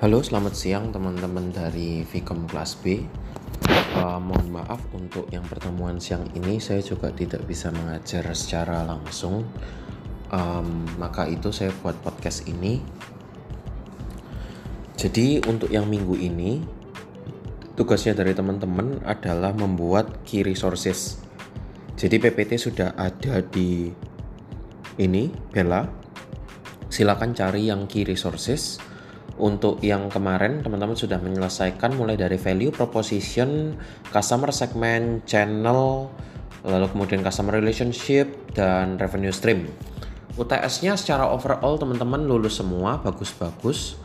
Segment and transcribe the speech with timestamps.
[0.00, 3.04] Halo, selamat siang teman-teman dari Vicom kelas B.
[4.00, 9.44] Uh, mohon maaf untuk yang pertemuan siang ini saya juga tidak bisa mengajar secara langsung.
[10.32, 12.80] Um, maka itu saya buat podcast ini.
[14.96, 16.64] Jadi untuk yang minggu ini
[17.76, 21.20] tugasnya dari teman-teman adalah membuat key resources.
[22.00, 23.92] Jadi PPT sudah ada di
[24.96, 25.84] ini Bella.
[26.88, 28.88] Silakan cari yang key resources
[29.40, 33.72] untuk yang kemarin teman-teman sudah menyelesaikan mulai dari value proposition,
[34.12, 36.12] customer segment, channel,
[36.60, 39.72] lalu kemudian customer relationship dan revenue stream.
[40.36, 43.98] UTS-nya secara overall teman-teman lulus semua, bagus-bagus.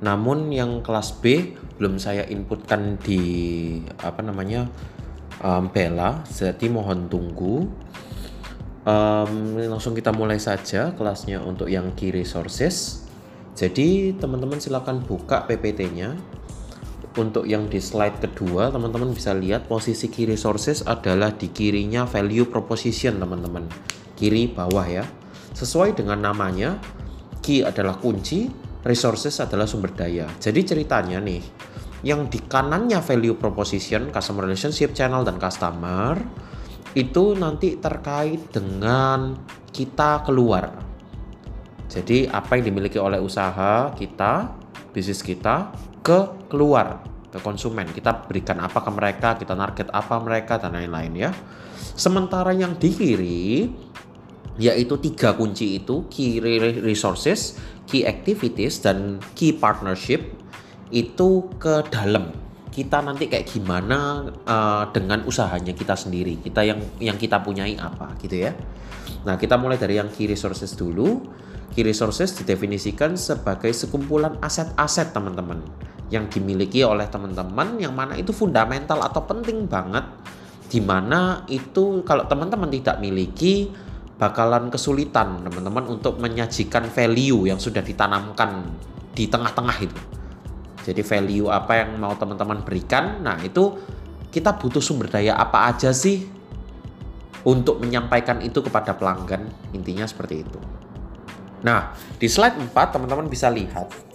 [0.00, 3.22] Namun yang kelas B belum saya inputkan di
[4.02, 4.66] apa namanya
[5.42, 7.68] um, Bella, jadi mohon tunggu.
[8.88, 13.07] Um, langsung kita mulai saja kelasnya untuk yang key resources.
[13.58, 16.14] Jadi teman-teman silahkan buka PPT-nya.
[17.18, 22.46] Untuk yang di slide kedua, teman-teman bisa lihat posisi key resources adalah di kirinya value
[22.46, 23.66] proposition, teman-teman.
[24.14, 25.02] Kiri bawah ya.
[25.58, 26.78] Sesuai dengan namanya,
[27.42, 28.46] key adalah kunci,
[28.86, 30.30] resources adalah sumber daya.
[30.38, 31.42] Jadi ceritanya nih,
[32.06, 36.14] yang di kanannya value proposition, customer relationship, channel, dan customer,
[36.94, 39.34] itu nanti terkait dengan
[39.74, 40.87] kita keluar
[41.88, 44.52] jadi apa yang dimiliki oleh usaha kita,
[44.92, 45.72] bisnis kita
[46.04, 47.00] ke keluar
[47.32, 47.88] ke konsumen.
[47.88, 51.30] Kita berikan apa ke mereka, kita target apa mereka dan lain-lain ya.
[51.96, 53.48] Sementara yang di kiri
[54.58, 56.42] yaitu tiga kunci itu key
[56.84, 57.56] resources,
[57.88, 60.20] key activities dan key partnership
[60.92, 62.32] itu ke dalam
[62.68, 68.14] kita nanti kayak gimana uh, dengan usahanya kita sendiri kita yang yang kita punyai apa
[68.22, 68.54] gitu ya
[69.26, 71.26] nah kita mulai dari yang key resources dulu
[71.74, 75.60] Key resources didefinisikan sebagai sekumpulan aset-aset teman-teman
[76.08, 80.04] yang dimiliki oleh teman-teman yang mana itu fundamental atau penting banget
[80.68, 83.72] di mana itu kalau teman-teman tidak miliki
[84.20, 88.66] bakalan kesulitan teman-teman untuk menyajikan value yang sudah ditanamkan
[89.14, 90.00] di tengah-tengah itu.
[90.82, 93.78] Jadi value apa yang mau teman-teman berikan, nah itu
[94.28, 96.26] kita butuh sumber daya apa aja sih
[97.46, 100.60] untuk menyampaikan itu kepada pelanggan, intinya seperti itu.
[101.62, 104.08] Nah, di slide 4 teman-teman bisa lihat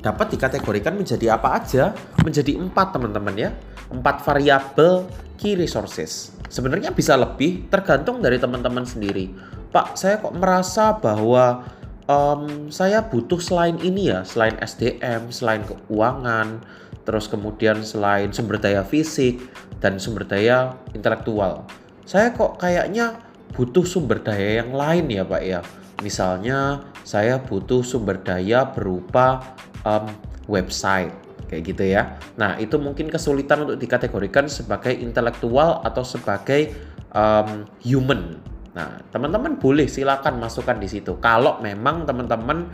[0.00, 1.92] dapat dikategorikan menjadi apa aja?
[2.24, 3.50] Menjadi empat teman-teman ya.
[3.92, 5.04] Empat variabel
[5.36, 6.32] key resources.
[6.48, 9.30] Sebenarnya bisa lebih tergantung dari teman-teman sendiri.
[9.70, 11.62] Pak, saya kok merasa bahwa
[12.10, 16.58] um, saya butuh selain ini ya, selain SDM, selain keuangan,
[17.06, 19.38] terus kemudian selain sumber daya fisik
[19.78, 21.70] dan sumber daya intelektual.
[22.02, 23.14] Saya kok kayaknya
[23.54, 25.62] butuh sumber daya yang lain ya, Pak ya
[26.00, 30.08] Misalnya saya butuh sumber daya berupa um,
[30.48, 31.12] website
[31.50, 32.16] kayak gitu ya.
[32.38, 36.72] Nah itu mungkin kesulitan untuk dikategorikan sebagai intelektual atau sebagai
[37.12, 38.38] um, human.
[38.72, 41.18] Nah teman-teman boleh silakan masukkan di situ.
[41.18, 42.70] Kalau memang teman-teman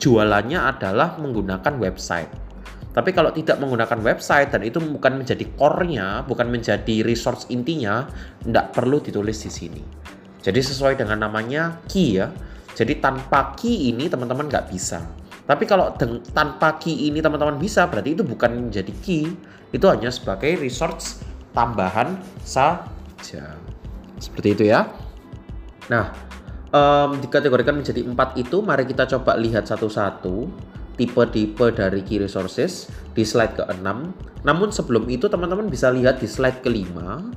[0.00, 2.30] jualannya adalah menggunakan website.
[2.90, 8.10] Tapi kalau tidak menggunakan website dan itu bukan menjadi core-nya, bukan menjadi resource intinya,
[8.42, 9.82] tidak perlu ditulis di sini.
[10.42, 12.34] Jadi sesuai dengan namanya key ya.
[12.80, 15.04] Jadi tanpa key ini teman-teman nggak bisa.
[15.44, 15.92] Tapi kalau
[16.32, 19.28] tanpa key ini teman-teman bisa, berarti itu bukan menjadi key,
[19.68, 21.20] itu hanya sebagai resource
[21.52, 23.60] tambahan saja.
[24.16, 24.88] Seperti itu ya.
[25.92, 26.08] Nah,
[26.72, 30.48] um, dikategorikan menjadi empat itu, mari kita coba lihat satu-satu
[30.96, 33.88] tipe-tipe dari key resources di slide ke-6.
[34.40, 37.28] Namun sebelum itu teman-teman bisa lihat di slide kelima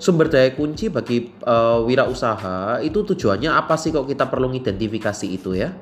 [0.00, 5.52] sumber daya kunci bagi uh, wirausaha itu tujuannya apa sih kok kita perlu identifikasi itu
[5.52, 5.76] ya?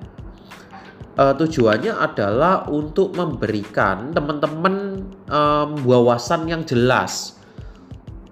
[1.19, 7.39] Uh, tujuannya adalah untuk memberikan teman-teman um, wawasan yang jelas,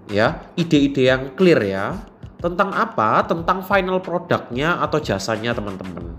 [0.07, 1.99] ya, ide-ide yang clear ya
[2.39, 3.27] tentang apa?
[3.27, 6.15] Tentang final produknya atau jasanya teman-teman.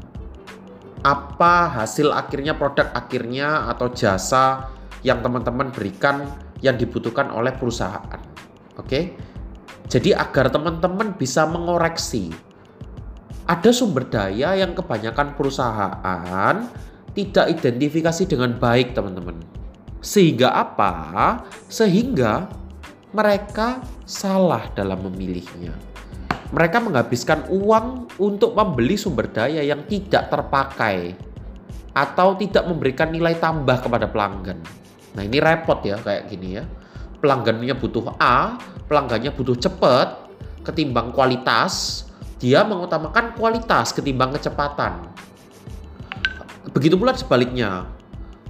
[1.01, 4.69] Apa hasil akhirnya produk akhirnya atau jasa
[5.01, 6.29] yang teman-teman berikan
[6.61, 8.21] yang dibutuhkan oleh perusahaan.
[8.77, 8.89] Oke.
[8.89, 9.05] Okay?
[9.89, 12.29] Jadi agar teman-teman bisa mengoreksi.
[13.49, 16.57] Ada sumber daya yang kebanyakan perusahaan
[17.17, 19.41] tidak identifikasi dengan baik, teman-teman.
[20.05, 20.93] Sehingga apa?
[21.73, 22.53] Sehingga
[23.17, 25.73] mereka salah dalam memilihnya.
[26.53, 31.17] Mereka menghabiskan uang untuk membeli sumber daya yang tidak terpakai
[31.97, 34.61] atau tidak memberikan nilai tambah kepada pelanggan.
[35.17, 36.65] Nah, ini repot ya kayak gini ya
[37.19, 40.29] pelanggannya butuh A, pelanggannya butuh cepat
[40.63, 42.05] ketimbang kualitas,
[42.39, 45.11] dia mengutamakan kualitas ketimbang kecepatan.
[46.71, 47.89] Begitu pula sebaliknya.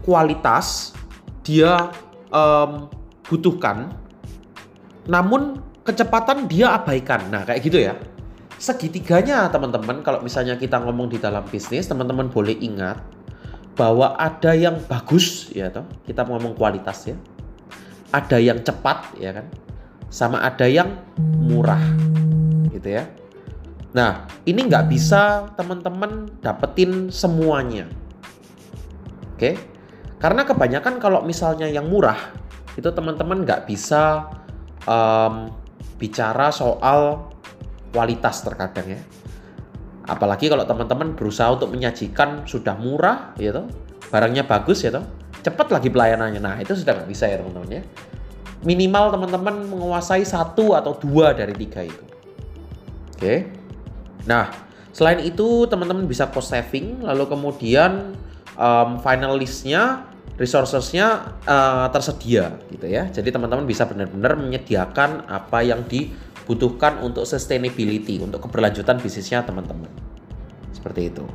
[0.08, 0.96] kualitas
[1.44, 1.92] dia
[2.32, 2.88] um,
[3.28, 3.92] butuhkan,
[5.04, 7.28] namun kecepatan dia abaikan.
[7.28, 7.92] Nah, kayak gitu ya.
[8.56, 13.04] Segitiganya teman-teman, kalau misalnya kita ngomong di dalam bisnis, teman-teman boleh ingat
[13.76, 15.84] bahwa ada yang bagus ya toh.
[16.08, 17.16] Kita ngomong kualitas ya.
[18.14, 19.46] Ada yang cepat ya kan.
[20.08, 21.82] Sama ada yang murah.
[22.72, 23.04] Gitu ya.
[23.92, 27.88] Nah, ini nggak bisa teman-teman dapetin semuanya.
[29.34, 29.56] Oke?
[30.18, 32.18] Karena kebanyakan kalau misalnya yang murah
[32.74, 34.30] itu teman-teman nggak bisa
[34.86, 35.50] um,
[35.98, 37.30] bicara soal
[37.90, 39.00] kualitas terkadang ya.
[40.08, 43.68] Apalagi kalau teman-teman berusaha untuk menyajikan sudah murah, toh,
[44.08, 45.04] barangnya bagus toh,
[45.42, 46.40] cepat lagi pelayanannya.
[46.42, 47.82] Nah itu sudah nggak bisa ya teman-teman ya.
[48.66, 52.04] Minimal teman-teman menguasai satu atau dua dari tiga itu.
[53.14, 53.50] Oke.
[54.26, 54.50] Nah
[54.90, 58.18] selain itu teman-teman bisa cost saving, lalu kemudian
[58.58, 63.10] um, final listnya resourcesnya uh, tersedia gitu ya.
[63.10, 69.90] Jadi teman-teman bisa benar-benar menyediakan apa yang dibutuhkan untuk sustainability, untuk keberlanjutan bisnisnya teman-teman.
[70.70, 71.26] Seperti itu.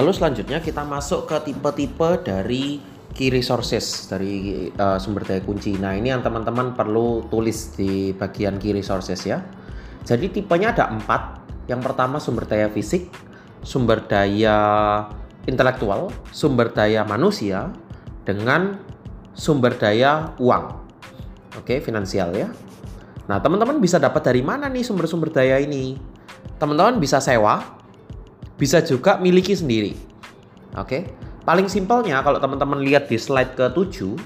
[0.00, 2.80] Lalu selanjutnya kita masuk ke tipe-tipe dari
[3.12, 5.76] key resources dari uh, sumber daya kunci.
[5.76, 9.44] Nah, ini yang teman-teman perlu tulis di bagian key resources ya.
[10.08, 11.44] Jadi tipenya ada empat.
[11.68, 13.12] Yang pertama sumber daya fisik,
[13.60, 14.56] sumber daya
[15.44, 17.68] intelektual, sumber daya manusia,
[18.24, 18.80] dengan
[19.36, 20.80] sumber daya uang.
[21.60, 22.48] Oke, finansial ya.
[23.28, 26.00] Nah, teman-teman bisa dapat dari mana nih sumber-sumber daya ini?
[26.56, 27.79] Teman-teman bisa sewa,
[28.60, 29.96] bisa juga miliki sendiri.
[30.76, 31.08] Oke.
[31.48, 34.20] Paling simpelnya kalau teman-teman lihat di slide ke-7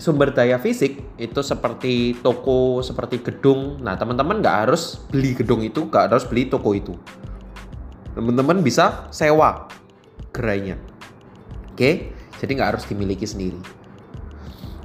[0.00, 3.76] sumber daya fisik itu seperti toko, seperti gedung.
[3.84, 6.96] Nah, teman-teman nggak harus beli gedung itu, nggak harus beli toko itu.
[8.16, 9.68] Teman-teman bisa sewa
[10.32, 10.80] gerainya.
[11.76, 13.60] Oke, jadi nggak harus dimiliki sendiri.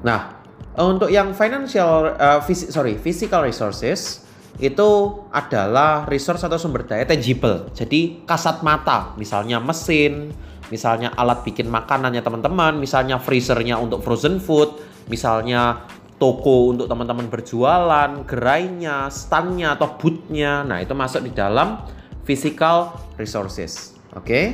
[0.04, 0.36] Nah,
[0.76, 4.25] untuk yang financial, uh, sorry, physical resources
[4.56, 4.90] itu
[5.36, 7.68] adalah resource atau sumber daya tangible.
[7.76, 10.32] Jadi kasat mata, misalnya mesin,
[10.72, 14.80] misalnya alat bikin makanannya teman-teman, misalnya freezernya untuk frozen food,
[15.12, 15.84] misalnya
[16.16, 20.64] toko untuk teman-teman berjualan, gerainya, standnya atau bootnya.
[20.64, 21.84] Nah itu masuk di dalam
[22.24, 24.00] physical resources.
[24.16, 24.24] Oke.
[24.24, 24.46] Okay?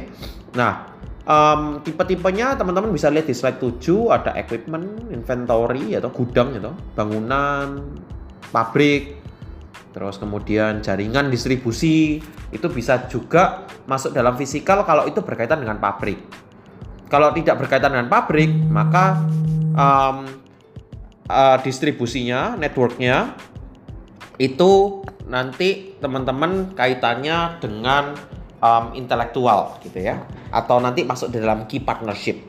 [0.58, 0.90] Nah
[1.30, 3.78] um, tipe-tipenya teman-teman bisa lihat di slide 7
[4.10, 7.86] ada equipment, inventory atau gudang gitu, bangunan,
[8.50, 9.21] pabrik,
[9.92, 16.20] Terus kemudian jaringan distribusi itu bisa juga masuk dalam fisikal kalau itu berkaitan dengan pabrik.
[17.12, 19.20] Kalau tidak berkaitan dengan pabrik, maka
[19.76, 20.32] um,
[21.28, 23.36] uh, distribusinya, networknya
[24.40, 28.16] itu nanti teman-teman kaitannya dengan
[28.64, 30.24] um, intelektual gitu ya,
[30.56, 32.40] atau nanti masuk di dalam key partnership.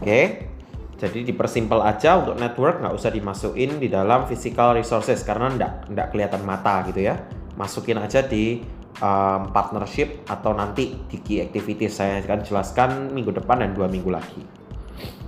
[0.00, 0.08] Oke.
[0.08, 0.53] Okay?
[0.94, 6.06] Jadi dipersimpel aja untuk network nggak usah dimasukin di dalam physical resources karena nggak nggak
[6.14, 7.18] kelihatan mata gitu ya.
[7.58, 8.62] Masukin aja di
[9.02, 14.10] um, partnership atau nanti di key activities saya akan jelaskan minggu depan dan dua minggu
[14.10, 14.42] lagi.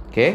[0.07, 0.13] Oke.
[0.13, 0.31] Okay?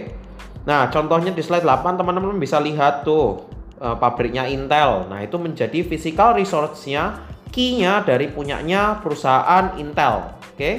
[0.67, 3.49] Nah contohnya di slide 8 teman-teman bisa lihat tuh
[3.81, 5.09] uh, pabriknya Intel.
[5.09, 7.17] Nah itu menjadi physical resource-nya
[7.49, 10.37] key-nya dari punyanya perusahaan Intel.
[10.53, 10.57] Oke.
[10.57, 10.73] Okay?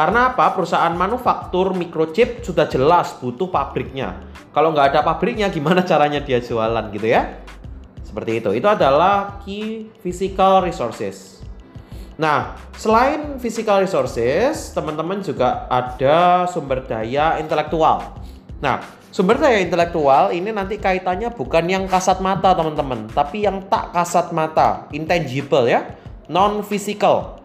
[0.00, 0.56] Karena apa?
[0.56, 4.16] Perusahaan manufaktur microchip sudah jelas butuh pabriknya.
[4.48, 7.44] Kalau nggak ada pabriknya, gimana caranya dia jualan gitu ya?
[8.00, 8.48] Seperti itu.
[8.56, 11.44] Itu adalah key physical resources.
[12.16, 18.16] Nah, selain physical resources, teman-teman juga ada sumber daya intelektual.
[18.64, 18.80] Nah,
[19.12, 24.32] sumber daya intelektual ini nanti kaitannya bukan yang kasat mata, teman-teman, tapi yang tak kasat
[24.32, 25.92] mata, intangible ya,
[26.24, 27.36] non physical.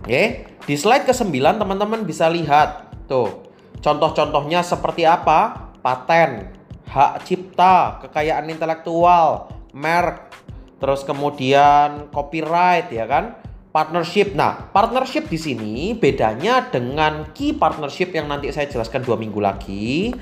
[0.00, 0.47] Oke, okay?
[0.68, 3.48] Di slide ke-9 teman-teman bisa lihat tuh
[3.80, 5.72] contoh-contohnya seperti apa?
[5.80, 6.52] Paten,
[6.84, 10.28] hak cipta, kekayaan intelektual, merek,
[10.76, 13.40] terus kemudian copyright ya kan?
[13.72, 14.36] Partnership.
[14.36, 20.12] Nah, partnership di sini bedanya dengan key partnership yang nanti saya jelaskan dua minggu lagi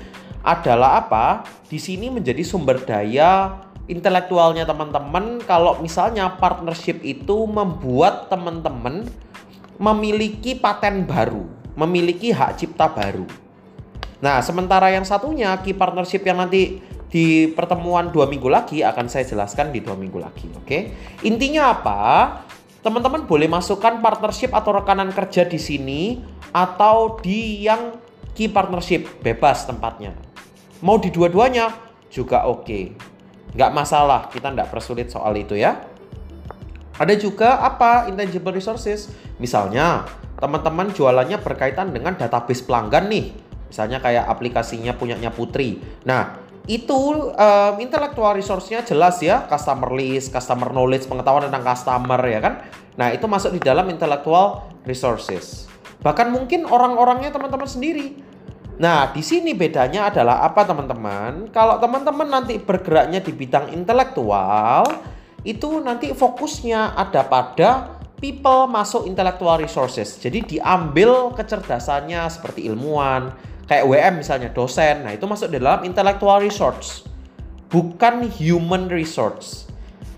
[0.47, 1.43] adalah apa?
[1.67, 3.51] Di sini menjadi sumber daya
[3.91, 5.43] intelektualnya teman-teman.
[5.43, 9.26] Kalau misalnya partnership itu membuat teman-teman
[9.77, 11.45] memiliki paten baru,
[11.77, 13.25] memiliki hak cipta baru.
[14.17, 19.23] Nah, sementara yang satunya key partnership yang nanti di pertemuan dua minggu lagi akan saya
[19.23, 20.49] jelaskan di dua minggu lagi.
[20.57, 20.91] Oke,
[21.21, 22.01] intinya apa?
[22.81, 26.01] Teman-teman boleh masukkan partnership atau rekanan kerja di sini
[26.51, 27.95] atau di yang
[28.33, 30.17] key partnership bebas tempatnya.
[30.81, 31.73] Mau di dua-duanya
[32.09, 32.97] juga oke,
[33.53, 34.29] nggak masalah.
[34.33, 35.77] Kita nggak persulit soal itu ya.
[36.97, 39.13] Ada juga apa intangible resources?
[39.37, 40.05] Misalnya,
[40.37, 43.33] teman-teman jualannya berkaitan dengan database pelanggan nih.
[43.67, 45.81] Misalnya kayak aplikasinya punyanya Putri.
[46.07, 52.39] Nah, itu um, intellectual resource-nya jelas ya, customer list, customer knowledge, pengetahuan tentang customer ya
[52.43, 52.53] kan.
[52.99, 55.67] Nah, itu masuk di dalam intellectual resources.
[56.03, 58.19] Bahkan mungkin orang-orangnya teman-teman sendiri.
[58.77, 61.49] Nah, di sini bedanya adalah apa teman-teman?
[61.49, 64.85] Kalau teman-teman nanti bergeraknya di bidang intelektual,
[65.41, 70.17] itu nanti fokusnya ada pada people masuk intellectual resources.
[70.17, 73.33] Jadi diambil kecerdasannya seperti ilmuwan,
[73.69, 75.05] kayak WM misalnya dosen.
[75.05, 77.05] Nah, itu masuk di dalam intellectual resource.
[77.69, 79.69] Bukan human resource.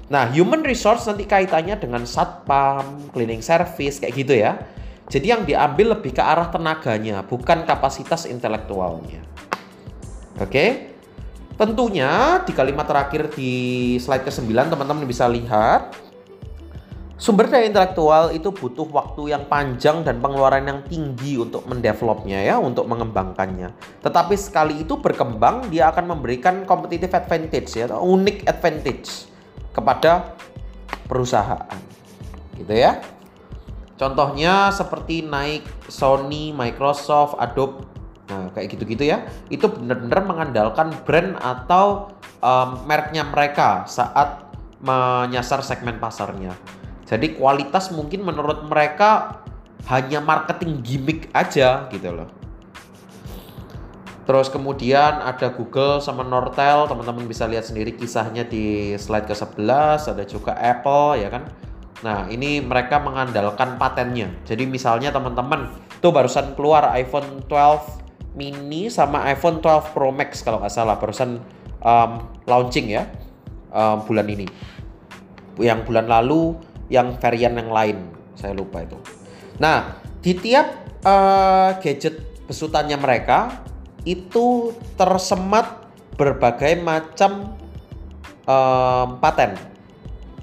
[0.10, 4.58] Nah, human resource nanti kaitannya dengan satpam, cleaning service kayak gitu ya.
[5.10, 9.22] Jadi yang diambil lebih ke arah tenaganya, bukan kapasitas intelektualnya.
[10.38, 10.50] Oke?
[10.50, 10.70] Okay?
[11.60, 13.52] Tentunya di kalimat terakhir di
[14.00, 15.92] slide ke-9 teman-teman bisa lihat
[17.20, 22.56] Sumber daya intelektual itu butuh waktu yang panjang dan pengeluaran yang tinggi untuk mendevelopnya ya,
[22.56, 23.76] untuk mengembangkannya.
[24.00, 29.28] Tetapi sekali itu berkembang, dia akan memberikan competitive advantage ya, atau unique advantage
[29.76, 30.32] kepada
[31.12, 31.76] perusahaan.
[32.56, 33.04] Gitu ya.
[34.00, 37.84] Contohnya seperti naik Sony, Microsoft, Adobe
[38.30, 39.26] Nah, kayak gitu-gitu ya.
[39.50, 42.14] Itu benar-benar mengandalkan brand atau
[42.46, 44.46] um, mereknya mereka saat
[44.80, 46.54] menyasar segmen pasarnya.
[47.10, 49.42] Jadi kualitas mungkin menurut mereka
[49.90, 52.30] hanya marketing gimmick aja gitu loh.
[54.30, 60.22] Terus kemudian ada Google sama Nortel, teman-teman bisa lihat sendiri kisahnya di slide ke-11, ada
[60.22, 61.50] juga Apple ya kan.
[62.06, 64.30] Nah, ini mereka mengandalkan patennya.
[64.46, 70.62] Jadi misalnya teman-teman, tuh barusan keluar iPhone 12 mini sama iPhone 12 Pro Max kalau
[70.62, 71.42] nggak salah barusan
[71.82, 73.10] um, launching ya
[73.74, 74.46] um, bulan ini.
[75.58, 77.98] Yang bulan lalu yang varian yang lain
[78.36, 78.98] saya lupa itu.
[79.62, 80.68] Nah di tiap
[81.06, 83.64] uh, gadget besutannya mereka
[84.04, 87.56] itu tersemat berbagai macam
[88.50, 89.56] um, paten.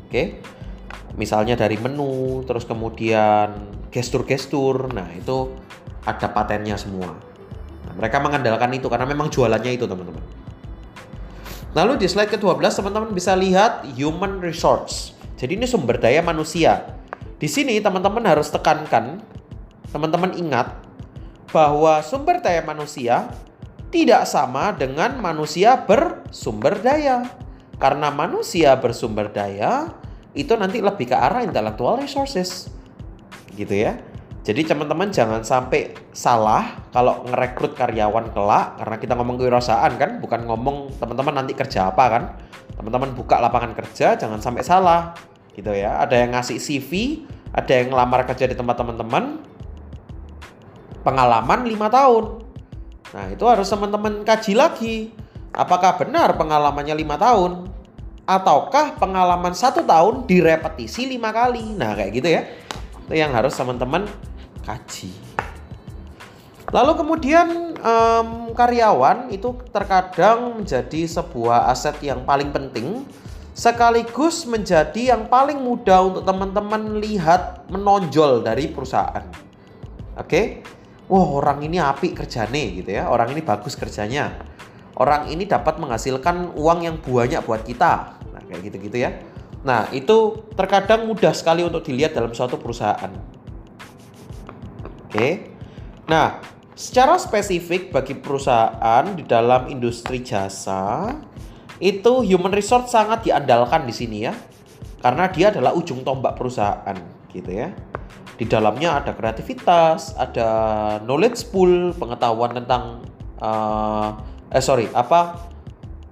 [0.07, 0.09] Oke.
[0.09, 0.27] Okay?
[1.17, 4.93] Misalnya dari menu, terus kemudian gestur-gestur.
[4.93, 5.57] Nah, itu
[6.05, 7.17] ada patennya semua.
[7.97, 10.21] Mereka mengandalkan itu karena memang jualannya itu teman-teman.
[11.73, 15.16] Lalu di slide ke-12 teman-teman bisa lihat human resource.
[15.37, 16.97] Jadi ini sumber daya manusia.
[17.37, 19.21] Di sini teman-teman harus tekankan,
[19.93, 20.73] teman-teman ingat
[21.53, 23.29] bahwa sumber daya manusia
[23.93, 27.29] tidak sama dengan manusia bersumber daya.
[27.77, 29.93] Karena manusia bersumber daya
[30.33, 32.73] itu nanti lebih ke arah intellectual resources.
[33.53, 34.01] Gitu ya.
[34.47, 40.47] Jadi teman-teman jangan sampai salah kalau ngerekrut karyawan kelak karena kita ngomong kewirausahaan kan, bukan
[40.47, 42.23] ngomong teman-teman nanti kerja apa kan.
[42.79, 45.19] Teman-teman buka lapangan kerja jangan sampai salah
[45.51, 45.99] gitu ya.
[45.99, 49.43] Ada yang ngasih CV, ada yang ngelamar kerja di tempat teman-teman
[51.03, 52.25] pengalaman 5 tahun.
[53.19, 54.97] Nah, itu harus teman-teman kaji lagi.
[55.59, 57.53] Apakah benar pengalamannya 5 tahun?
[58.31, 61.75] Ataukah pengalaman satu tahun direpetisi lima kali?
[61.75, 62.43] Nah, kayak gitu ya.
[63.07, 64.07] Itu yang harus teman-teman
[64.67, 65.15] kaji.
[66.75, 73.07] Lalu kemudian um, karyawan itu terkadang menjadi sebuah aset yang paling penting
[73.57, 79.25] sekaligus menjadi yang paling mudah untuk teman-teman lihat menonjol dari perusahaan.
[80.19, 80.27] Oke.
[80.27, 80.47] Okay?
[81.07, 83.07] Wah, orang ini api kerjane gitu ya.
[83.07, 84.35] Orang ini bagus kerjanya.
[84.99, 88.19] Orang ini dapat menghasilkan uang yang banyak buat kita.
[88.35, 89.15] Nah, kayak gitu-gitu ya.
[89.63, 93.36] Nah, itu terkadang mudah sekali untuk dilihat dalam suatu perusahaan.
[95.07, 95.55] Oke.
[96.11, 96.43] Nah,
[96.75, 101.15] secara spesifik bagi perusahaan di dalam industri jasa
[101.79, 104.35] itu human resource sangat diandalkan di sini ya.
[104.99, 106.99] Karena dia adalah ujung tombak perusahaan
[107.31, 107.71] gitu ya.
[108.37, 110.49] Di dalamnya ada kreativitas, ada
[111.07, 113.01] knowledge pool, pengetahuan tentang
[113.41, 114.13] uh,
[114.51, 115.47] eh sorry, apa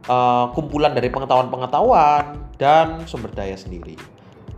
[0.08, 4.13] uh, kumpulan dari pengetahuan-pengetahuan dan sumber daya sendiri.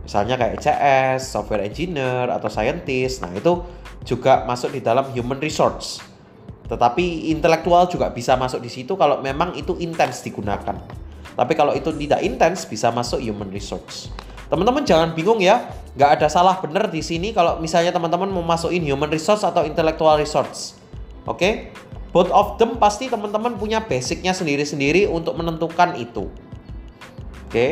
[0.07, 3.19] Misalnya kayak CS, software engineer atau scientist.
[3.19, 3.59] Nah, itu
[4.07, 5.99] juga masuk di dalam human resource.
[6.71, 10.79] Tetapi intelektual juga bisa masuk di situ kalau memang itu intens digunakan.
[11.35, 14.07] Tapi kalau itu tidak intens bisa masuk human resource.
[14.47, 15.67] Teman-teman jangan bingung ya,
[15.99, 20.15] nggak ada salah benar di sini kalau misalnya teman-teman mau masukin human resource atau intellectual
[20.15, 20.79] resource.
[21.27, 21.35] Oke?
[21.35, 21.53] Okay?
[22.15, 26.31] Both of them pasti teman-teman punya basicnya sendiri-sendiri untuk menentukan itu.
[27.43, 27.51] Oke?
[27.51, 27.71] Okay?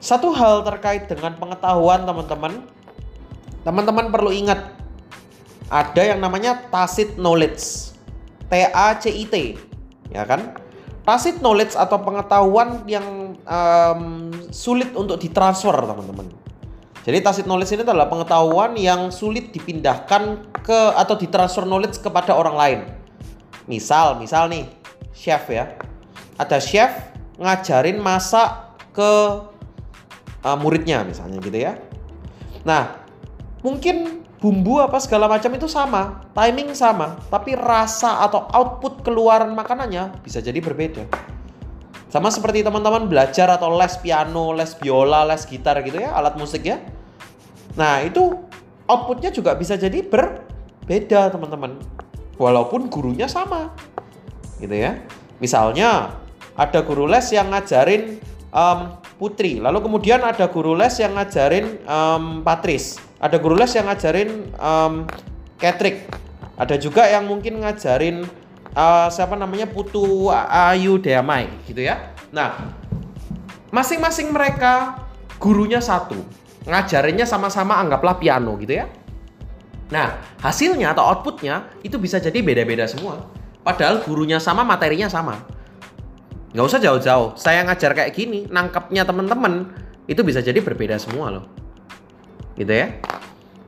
[0.00, 2.64] Satu hal terkait dengan pengetahuan teman-teman,
[3.62, 4.72] teman-teman perlu ingat
[5.68, 7.92] ada yang namanya tacit knowledge.
[8.48, 9.60] T A C I T.
[10.08, 10.56] Ya kan?
[11.04, 16.32] Tacit knowledge atau pengetahuan yang um, sulit untuk ditransfer, teman-teman.
[17.00, 22.56] Jadi tacit knowledge ini adalah pengetahuan yang sulit dipindahkan ke atau ditransfer knowledge kepada orang
[22.56, 22.80] lain.
[23.64, 24.68] Misal, misal nih,
[25.12, 25.76] chef ya.
[26.36, 26.92] Ada chef
[27.40, 29.12] ngajarin masak ke
[30.44, 31.76] uh, muridnya misalnya gitu ya.
[32.64, 33.00] Nah,
[33.64, 40.20] mungkin bumbu apa segala macam itu sama, timing sama, tapi rasa atau output keluaran makanannya
[40.24, 41.04] bisa jadi berbeda.
[42.10, 46.66] Sama seperti teman-teman belajar atau les piano, les biola, les gitar gitu ya, alat musik
[46.66, 46.82] ya.
[47.78, 48.34] Nah, itu
[48.90, 51.78] outputnya juga bisa jadi berbeda teman-teman.
[52.34, 53.70] Walaupun gurunya sama.
[54.58, 54.98] Gitu ya.
[55.38, 56.18] Misalnya
[56.58, 58.18] ada guru les yang ngajarin
[58.50, 63.84] um, Putri, lalu kemudian ada guru les yang ngajarin um, Patris, ada guru les yang
[63.84, 65.04] ngajarin um,
[65.60, 66.08] Ketrik,
[66.56, 68.24] ada juga yang mungkin ngajarin
[68.72, 72.16] uh, siapa namanya Putu Ayu Deamai gitu ya.
[72.32, 72.72] Nah,
[73.68, 75.04] masing-masing mereka
[75.36, 76.16] gurunya satu,
[76.64, 78.88] ngajarinnya sama-sama anggaplah piano gitu ya.
[79.92, 83.28] Nah, hasilnya atau outputnya itu bisa jadi beda-beda semua.
[83.60, 85.59] Padahal gurunya sama, materinya sama.
[86.50, 87.28] Nggak usah jauh-jauh.
[87.38, 89.70] Saya ngajar kayak gini, nangkepnya teman-teman
[90.10, 91.44] itu bisa jadi berbeda semua loh.
[92.58, 92.98] Gitu ya.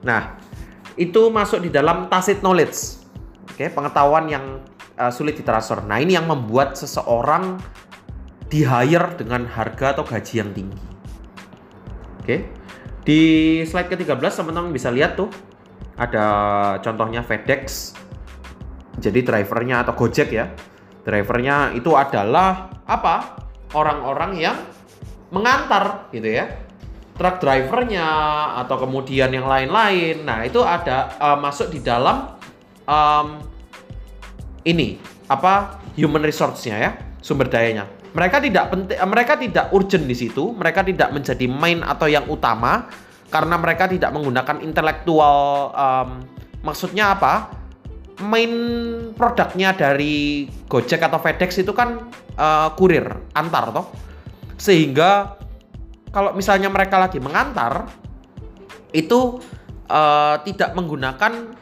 [0.03, 0.35] Nah,
[0.99, 2.99] itu masuk di dalam tacit knowledge.
[3.47, 4.45] Oke, pengetahuan yang
[4.99, 5.87] uh, sulit ditransfer.
[5.87, 7.63] Nah, ini yang membuat seseorang
[8.51, 10.81] di hire dengan harga atau gaji yang tinggi.
[12.19, 12.37] Oke.
[13.03, 13.23] Di
[13.67, 15.31] slide ke-13 teman-teman bisa lihat tuh
[15.95, 16.27] ada
[16.83, 17.95] contohnya FedEx.
[18.99, 20.51] Jadi drivernya atau Gojek ya.
[21.03, 23.43] Drivernya itu adalah apa?
[23.75, 24.57] Orang-orang yang
[25.33, 26.47] mengantar gitu ya.
[27.13, 28.09] Truk drivernya
[28.65, 30.25] atau kemudian yang lain-lain.
[30.25, 32.37] Nah, itu ada uh, masuk di dalam
[32.89, 33.41] um,
[34.65, 34.97] ini
[35.29, 36.91] apa human resource-nya ya,
[37.21, 37.89] sumber dayanya.
[38.13, 42.89] Mereka tidak penting, mereka tidak urgent di situ, mereka tidak menjadi main atau yang utama
[43.33, 45.73] karena mereka tidak menggunakan intelektual.
[45.73, 46.09] Um,
[46.61, 47.62] maksudnya apa?
[48.23, 48.53] Main
[49.19, 52.09] produknya dari Gojek atau FedEx itu kan
[52.39, 53.05] uh, kurir
[53.35, 53.91] antar toh,
[54.57, 55.37] sehingga
[56.15, 57.91] kalau misalnya mereka lagi mengantar
[58.95, 59.43] itu
[59.89, 61.57] uh, tidak menggunakan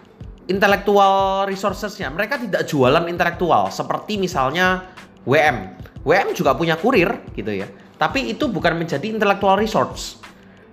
[0.51, 2.11] intellectual resourcesnya.
[2.11, 4.91] Mereka tidak jualan intelektual seperti misalnya
[5.23, 5.79] WM.
[6.03, 7.71] WM juga punya kurir gitu ya.
[7.97, 10.19] Tapi itu bukan menjadi intellectual resource.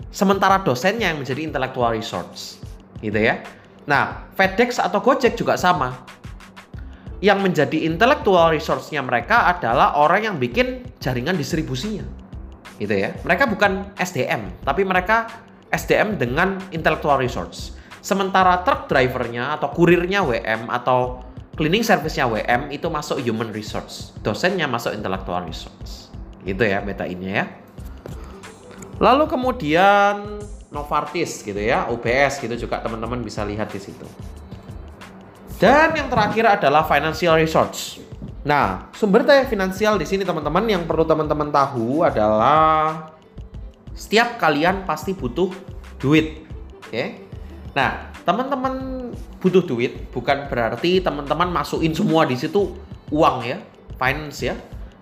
[0.09, 2.57] Sementara dosennya yang menjadi intellectual resource.
[3.03, 3.45] Gitu ya.
[3.87, 5.95] Nah, FedEx atau Gojek juga sama.
[7.23, 12.05] Yang menjadi intellectual resource-nya mereka adalah orang yang bikin jaringan distribusinya.
[12.77, 13.15] Gitu ya.
[13.25, 15.25] Mereka bukan SDM, tapi mereka
[15.73, 17.73] SDM dengan intellectual resource.
[18.05, 21.25] Sementara truk drivernya atau kurirnya WM atau
[21.57, 24.13] cleaning service-nya WM itu masuk human resource.
[24.21, 26.13] Dosennya masuk intellectual resource.
[26.45, 27.49] Gitu ya beta ini ya.
[29.01, 30.36] Lalu kemudian
[30.67, 34.03] Novartis gitu ya, UBS gitu juga teman-teman bisa lihat di situ.
[35.57, 37.97] Dan yang terakhir adalah financial resource.
[38.45, 43.11] Nah, sumber daya finansial di sini teman-teman yang perlu teman-teman tahu adalah
[43.97, 45.49] setiap kalian pasti butuh
[45.97, 46.45] duit.
[46.79, 46.87] Oke.
[46.87, 47.07] Okay?
[47.73, 49.07] Nah, teman-teman
[49.41, 52.75] butuh duit bukan berarti teman-teman masukin semua di situ
[53.09, 53.57] uang ya,
[53.97, 54.55] finance ya,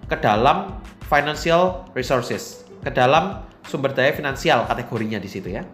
[0.07, 5.65] ke dalam financial resources, ke dalam sumber daya finansial kategorinya di situ ya.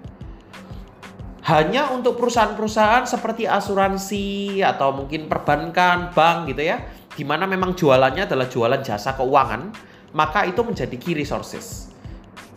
[1.41, 6.85] Hanya untuk perusahaan-perusahaan seperti asuransi atau mungkin perbankan, bank gitu ya,
[7.17, 9.73] di mana memang jualannya adalah jualan jasa keuangan,
[10.13, 11.89] maka itu menjadi key resources.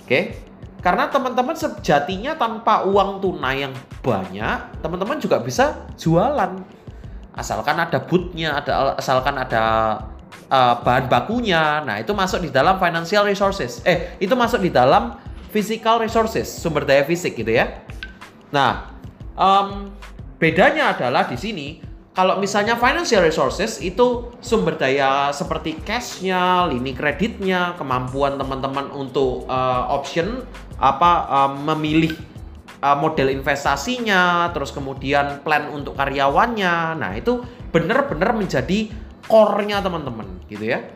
[0.04, 0.36] Oke,
[0.84, 3.72] karena teman-teman sejatinya tanpa uang tunai yang
[4.04, 6.60] banyak, teman-teman juga bisa jualan.
[7.32, 9.64] Asalkan ada bootnya, ada asalkan ada
[10.52, 11.80] uh, bahan bakunya.
[11.88, 13.80] Nah, itu masuk di dalam financial resources.
[13.88, 15.16] Eh, itu masuk di dalam
[15.54, 17.86] physical resources, sumber daya fisik gitu ya.
[18.50, 18.90] Nah,
[19.38, 19.94] um,
[20.42, 21.78] bedanya adalah di sini
[22.14, 29.90] kalau misalnya financial resources itu sumber daya seperti cashnya, lini kreditnya, kemampuan teman-teman untuk uh,
[29.90, 30.42] option
[30.78, 32.14] apa uh, memilih
[32.82, 36.98] uh, model investasinya, terus kemudian plan untuk karyawannya.
[36.98, 37.42] Nah, itu
[37.74, 38.94] benar-benar menjadi
[39.26, 40.86] core-nya teman-teman, gitu ya.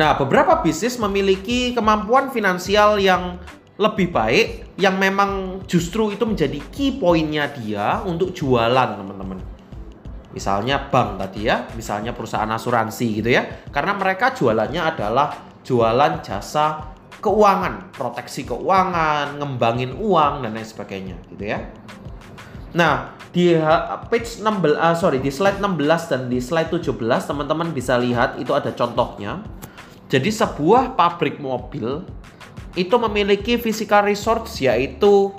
[0.00, 3.36] Nah, beberapa bisnis memiliki kemampuan finansial yang
[3.76, 9.36] lebih baik yang memang justru itu menjadi key pointnya dia untuk jualan teman-teman.
[10.32, 13.44] Misalnya bank tadi ya, misalnya perusahaan asuransi gitu ya.
[13.68, 15.36] Karena mereka jualannya adalah
[15.68, 21.60] jualan jasa keuangan, proteksi keuangan, ngembangin uang dan lain sebagainya gitu ya.
[22.72, 23.52] Nah, di
[24.08, 28.40] page 16 uh, ah, sorry di slide 16 dan di slide 17 teman-teman bisa lihat
[28.40, 29.44] itu ada contohnya.
[30.10, 32.02] Jadi sebuah pabrik mobil
[32.74, 35.30] itu memiliki physical resource yaitu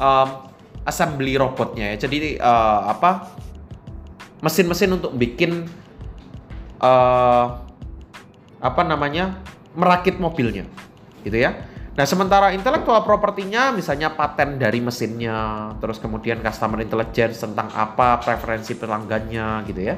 [0.00, 0.28] um,
[0.88, 2.08] assembly robotnya ya.
[2.08, 3.28] Jadi uh, apa
[4.40, 5.68] mesin-mesin untuk bikin
[6.80, 7.60] uh,
[8.60, 9.36] apa namanya
[9.76, 10.64] merakit mobilnya,
[11.20, 11.68] gitu ya.
[11.92, 18.72] Nah, sementara intellectual propertinya misalnya paten dari mesinnya, terus kemudian customer intelligence tentang apa preferensi
[18.72, 19.94] pelanggannya gitu ya.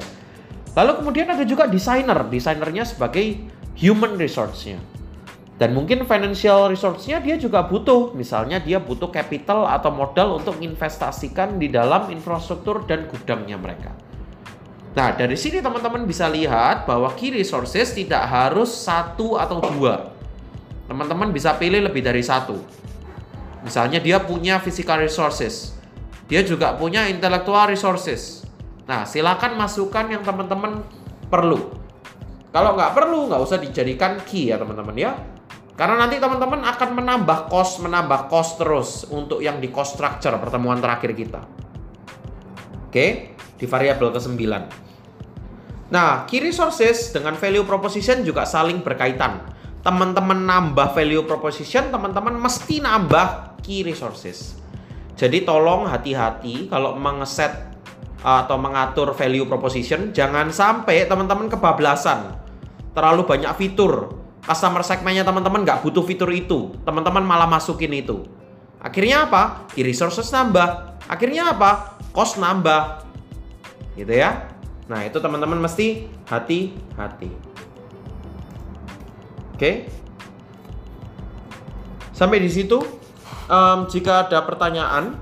[0.75, 4.81] Lalu kemudian ada juga desainer, desainernya sebagai human resource-nya.
[5.53, 11.61] Dan mungkin financial resource-nya dia juga butuh, misalnya dia butuh capital atau modal untuk investasikan
[11.61, 13.93] di dalam infrastruktur dan gudangnya mereka.
[14.93, 20.13] Nah, dari sini teman-teman bisa lihat bahwa key resources tidak harus satu atau dua.
[20.85, 22.57] Teman-teman bisa pilih lebih dari satu.
[23.65, 25.73] Misalnya dia punya physical resources,
[26.27, 28.43] dia juga punya intellectual resources.
[28.83, 30.83] Nah, silakan masukkan yang teman-teman
[31.31, 31.82] perlu.
[32.53, 35.17] Kalau nggak perlu, nggak usah dijadikan key ya teman-teman ya.
[35.73, 40.77] Karena nanti teman-teman akan menambah cost, menambah cost terus untuk yang di cost structure pertemuan
[40.77, 41.41] terakhir kita.
[42.93, 44.37] Oke, di variabel ke-9.
[45.89, 49.49] Nah, key resources dengan value proposition juga saling berkaitan.
[49.81, 54.61] Teman-teman nambah value proposition, teman-teman mesti nambah key resources.
[55.17, 57.49] Jadi tolong hati-hati kalau mengeset
[58.21, 62.42] atau mengatur value proposition, jangan sampai teman-teman kebablasan.
[62.93, 64.13] Terlalu banyak fitur,
[64.45, 68.25] customer segmennya teman-teman nggak butuh fitur itu, teman-teman malah masukin itu.
[68.83, 69.65] Akhirnya apa?
[69.71, 70.99] Key resources nambah.
[71.07, 71.97] Akhirnya apa?
[72.11, 73.07] Cost nambah.
[73.95, 74.51] Gitu ya.
[74.91, 77.31] Nah, itu teman-teman mesti hati-hati.
[79.55, 79.87] Oke.
[82.11, 82.83] Sampai di situ.
[83.47, 85.19] Um, jika ada pertanyaan,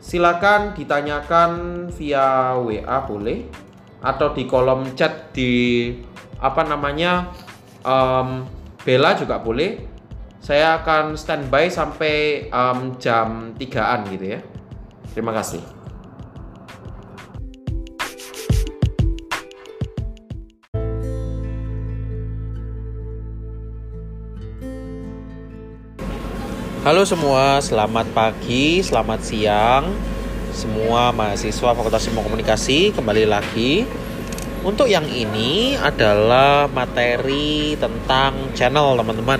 [0.00, 1.50] silakan ditanyakan
[1.92, 3.48] via WA boleh
[4.00, 5.92] atau di kolom chat di
[6.40, 7.32] apa namanya
[7.82, 8.44] um,
[8.86, 9.82] Bella juga boleh.
[10.38, 14.40] Saya akan standby sampai um, jam 3-an gitu ya.
[15.10, 15.58] Terima kasih.
[26.86, 29.90] Halo semua, selamat pagi, selamat siang
[30.54, 33.82] Semua mahasiswa Fakultas Ilmu Komunikasi kembali lagi
[34.66, 39.38] untuk yang ini adalah materi tentang channel teman-teman.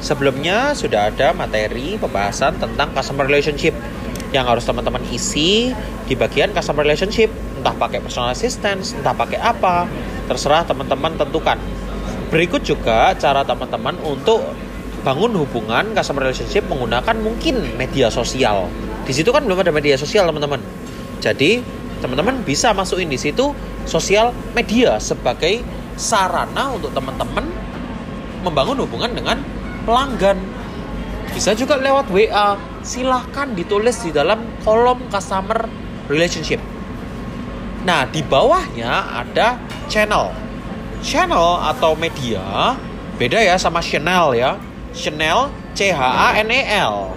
[0.00, 3.76] Sebelumnya sudah ada materi pembahasan tentang customer relationship
[4.32, 5.76] yang harus teman-teman isi
[6.08, 7.28] di bagian customer relationship.
[7.60, 9.84] Entah pakai personal assistance, entah pakai apa,
[10.24, 11.60] terserah teman-teman tentukan.
[12.32, 14.40] Berikut juga cara teman-teman untuk
[15.04, 18.72] bangun hubungan customer relationship menggunakan mungkin media sosial.
[19.04, 20.64] Di situ kan belum ada media sosial teman-teman.
[21.20, 21.60] Jadi
[22.00, 23.52] teman-teman bisa masukin di situ
[23.84, 25.62] sosial media sebagai
[25.96, 27.44] sarana untuk teman-teman
[28.40, 29.38] membangun hubungan dengan
[29.84, 30.38] pelanggan.
[31.30, 32.58] Bisa juga lewat WA.
[32.80, 35.68] Silahkan ditulis di dalam kolom customer
[36.08, 36.58] relationship.
[37.84, 40.32] Nah, di bawahnya ada channel.
[41.00, 42.76] Channel atau media
[43.16, 44.56] beda ya sama channel ya.
[44.90, 47.14] Channel C H A N E L.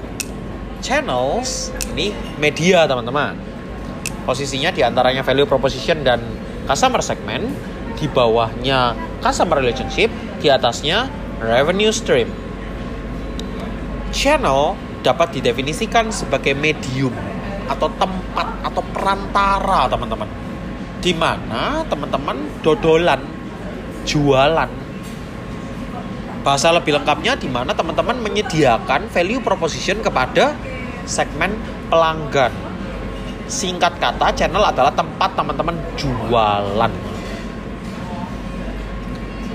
[0.84, 3.54] Channels ini media teman-teman
[4.24, 6.24] posisinya di antaranya value proposition dan
[6.66, 7.52] customer segment,
[8.00, 11.08] di bawahnya customer relationship, di atasnya
[11.40, 12.30] revenue stream.
[14.14, 17.12] Channel dapat didefinisikan sebagai medium
[17.68, 20.30] atau tempat atau perantara teman-teman.
[21.04, 23.20] Di mana teman-teman dodolan
[24.08, 24.70] jualan.
[26.44, 30.56] Bahasa lebih lengkapnya di mana teman-teman menyediakan value proposition kepada
[31.08, 31.56] segmen
[31.88, 32.73] pelanggan
[33.48, 36.92] singkat kata channel adalah tempat teman-teman jualan.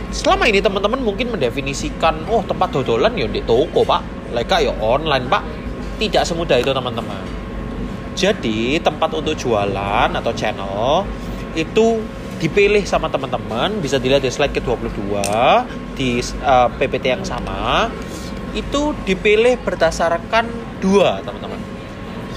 [0.09, 4.33] Selama ini teman-teman mungkin mendefinisikan oh tempat dodolan ya di toko pak.
[4.33, 5.43] Leka ya online pak.
[6.01, 7.23] Tidak semudah itu teman-teman.
[8.19, 11.07] Jadi tempat untuk jualan atau channel
[11.55, 12.03] itu
[12.39, 15.03] dipilih sama teman-teman bisa dilihat di slide ke-22
[15.99, 17.91] di uh, eh, PPT yang sama
[18.55, 20.47] itu dipilih berdasarkan
[20.79, 21.59] dua teman-teman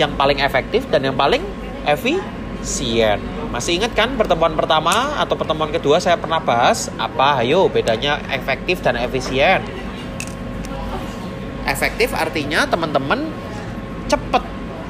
[0.01, 1.45] yang paling efektif dan yang paling
[1.85, 3.21] efisien.
[3.53, 7.45] Masih ingat kan pertemuan pertama atau pertemuan kedua saya pernah bahas apa?
[7.45, 9.61] Ayo bedanya efektif dan efisien.
[11.69, 13.29] Efektif artinya teman-teman
[14.09, 14.41] cepat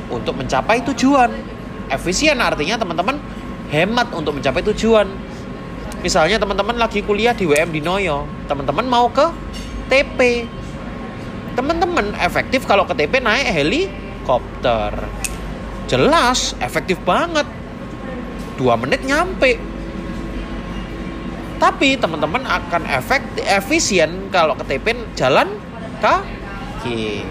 [0.07, 1.29] untuk mencapai tujuan.
[1.91, 3.19] Efisien artinya teman-teman
[3.67, 5.11] hemat untuk mencapai tujuan.
[5.99, 9.27] Misalnya teman-teman lagi kuliah di WM di Noyo, teman-teman mau ke
[9.91, 10.47] TP.
[11.53, 13.91] Teman-teman efektif kalau ke TP naik heli
[14.21, 14.93] helikopter.
[15.89, 17.43] Jelas, efektif banget.
[18.55, 19.57] Dua menit nyampe.
[21.57, 25.49] Tapi teman-teman akan efek efisien kalau ketepin jalan
[26.01, 27.25] lagi.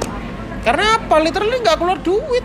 [0.66, 1.18] Karena apa?
[1.22, 2.44] Literally nggak keluar duit.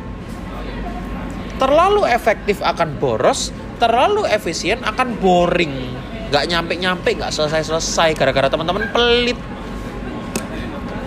[1.57, 3.49] Terlalu efektif akan boros,
[3.81, 5.73] terlalu efisien akan boring.
[6.33, 9.37] Nggak nyampe-nyampe, nggak selesai-selesai gara-gara teman-teman pelit.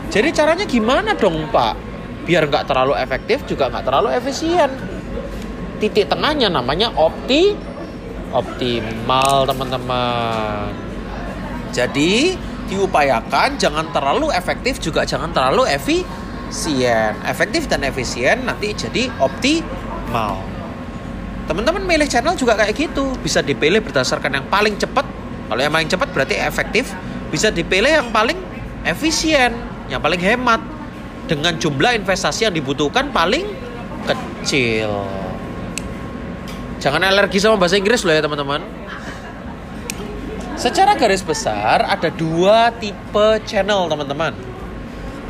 [0.08, 1.87] Jadi caranya gimana dong Pak?
[2.28, 4.68] Biar nggak terlalu efektif juga nggak terlalu efisien.
[5.80, 7.56] Titik tengahnya namanya opti
[8.36, 10.68] optimal teman-teman.
[11.72, 12.36] Jadi
[12.68, 17.16] diupayakan jangan terlalu efektif juga jangan terlalu efisien.
[17.24, 20.44] Efektif dan efisien nanti jadi optimal.
[21.48, 23.16] Teman-teman milih channel juga kayak gitu.
[23.24, 25.08] Bisa dipilih berdasarkan yang paling cepat.
[25.48, 26.92] Kalau yang paling cepat berarti efektif.
[27.32, 28.36] Bisa dipilih yang paling
[28.84, 29.56] efisien,
[29.88, 30.60] yang paling hemat.
[31.28, 33.44] Dengan jumlah investasi yang dibutuhkan paling
[34.08, 35.04] kecil.
[36.80, 38.64] Jangan alergi sama bahasa Inggris loh ya teman-teman.
[40.58, 44.32] Secara garis besar ada dua tipe channel teman-teman.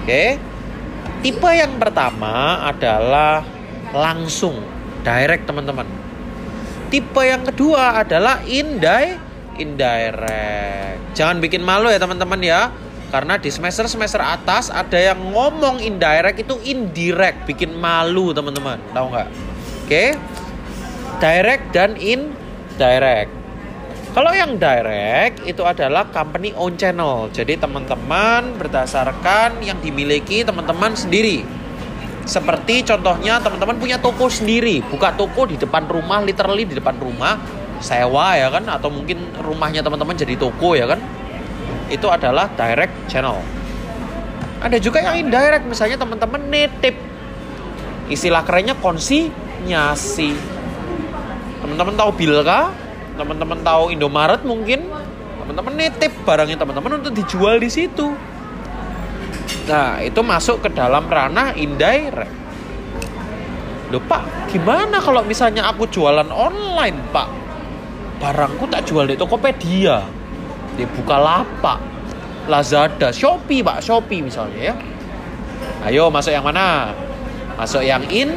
[0.05, 0.39] Oke.
[1.19, 3.43] Tipe yang pertama adalah
[3.91, 4.63] langsung
[5.03, 5.85] direct teman-teman.
[6.89, 11.13] Tipe yang kedua adalah indirect indirect.
[11.13, 12.71] Jangan bikin malu ya teman-teman ya.
[13.09, 18.77] Karena di semester-semester atas ada yang ngomong indirect itu indirect, bikin malu teman-teman.
[18.93, 19.29] Tahu nggak?
[19.89, 20.05] Oke
[21.19, 23.31] direct dan indirect.
[24.15, 27.31] Kalau yang direct itu adalah company own channel.
[27.31, 31.45] Jadi teman-teman berdasarkan yang dimiliki teman-teman sendiri.
[32.25, 37.41] Seperti contohnya teman-teman punya toko sendiri, buka toko di depan rumah, literally di depan rumah,
[37.81, 41.01] sewa ya kan atau mungkin rumahnya teman-teman jadi toko ya kan.
[41.89, 43.41] Itu adalah direct channel.
[44.61, 46.97] Ada juga yang indirect, misalnya teman-teman nitip.
[48.09, 50.59] Istilah kerennya konsinyasi
[51.69, 52.73] teman-teman tahu Bilka
[53.21, 54.89] teman-teman tahu Indomaret mungkin
[55.45, 58.15] teman-teman nitip barangnya teman-teman untuk dijual di situ
[59.69, 62.49] nah itu masuk ke dalam ranah indirect
[63.89, 67.25] Loh pak, gimana kalau misalnya aku jualan online pak?
[68.21, 70.05] Barangku tak jual di Tokopedia
[70.79, 71.83] Di Bukalapak
[72.47, 74.75] Lazada, Shopee pak, Shopee misalnya ya
[75.87, 76.91] Ayo masuk yang mana?
[77.59, 78.31] Masuk yang in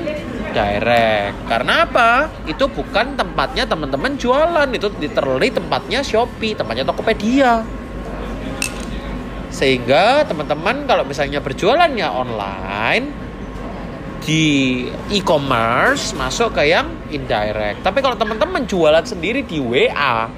[0.53, 1.35] direct.
[1.49, 2.29] Karena apa?
[2.45, 7.65] Itu bukan tempatnya teman-teman jualan, itu literally tempatnya Shopee, tempatnya Tokopedia.
[9.51, 13.05] Sehingga teman-teman kalau misalnya berjualannya online
[14.21, 14.45] di
[15.09, 17.81] e-commerce masuk ke yang indirect.
[17.81, 20.29] Tapi kalau teman-teman jualan sendiri di WA,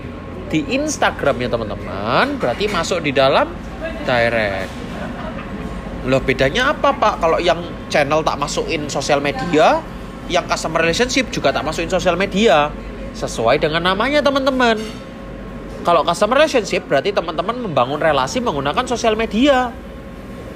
[0.53, 3.49] di Instagramnya teman-teman, berarti masuk di dalam
[4.05, 4.69] direct.
[6.05, 7.17] Loh bedanya apa pak?
[7.17, 7.57] Kalau yang
[7.89, 9.81] channel tak masukin sosial media,
[10.29, 12.69] yang customer relationship juga tak masukin sosial media
[13.17, 14.77] sesuai dengan namanya teman-teman.
[15.81, 19.73] Kalau customer relationship berarti teman-teman membangun relasi menggunakan sosial media.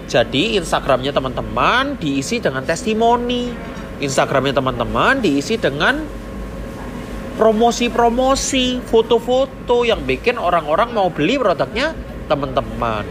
[0.08, 3.52] Jadi Instagramnya teman-teman diisi dengan testimoni,
[4.00, 6.00] Instagramnya teman-teman diisi dengan
[7.38, 11.94] promosi-promosi, foto-foto yang bikin orang-orang mau beli produknya
[12.26, 13.06] teman-teman.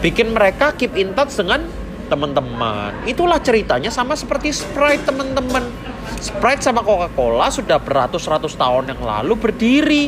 [0.00, 1.68] Bikin mereka keep in touch dengan
[2.08, 3.06] teman-teman.
[3.06, 5.68] Itulah ceritanya sama seperti Sprite teman-teman.
[6.18, 10.04] Sprite sama Coca-Cola sudah beratus-ratus tahun yang lalu berdiri.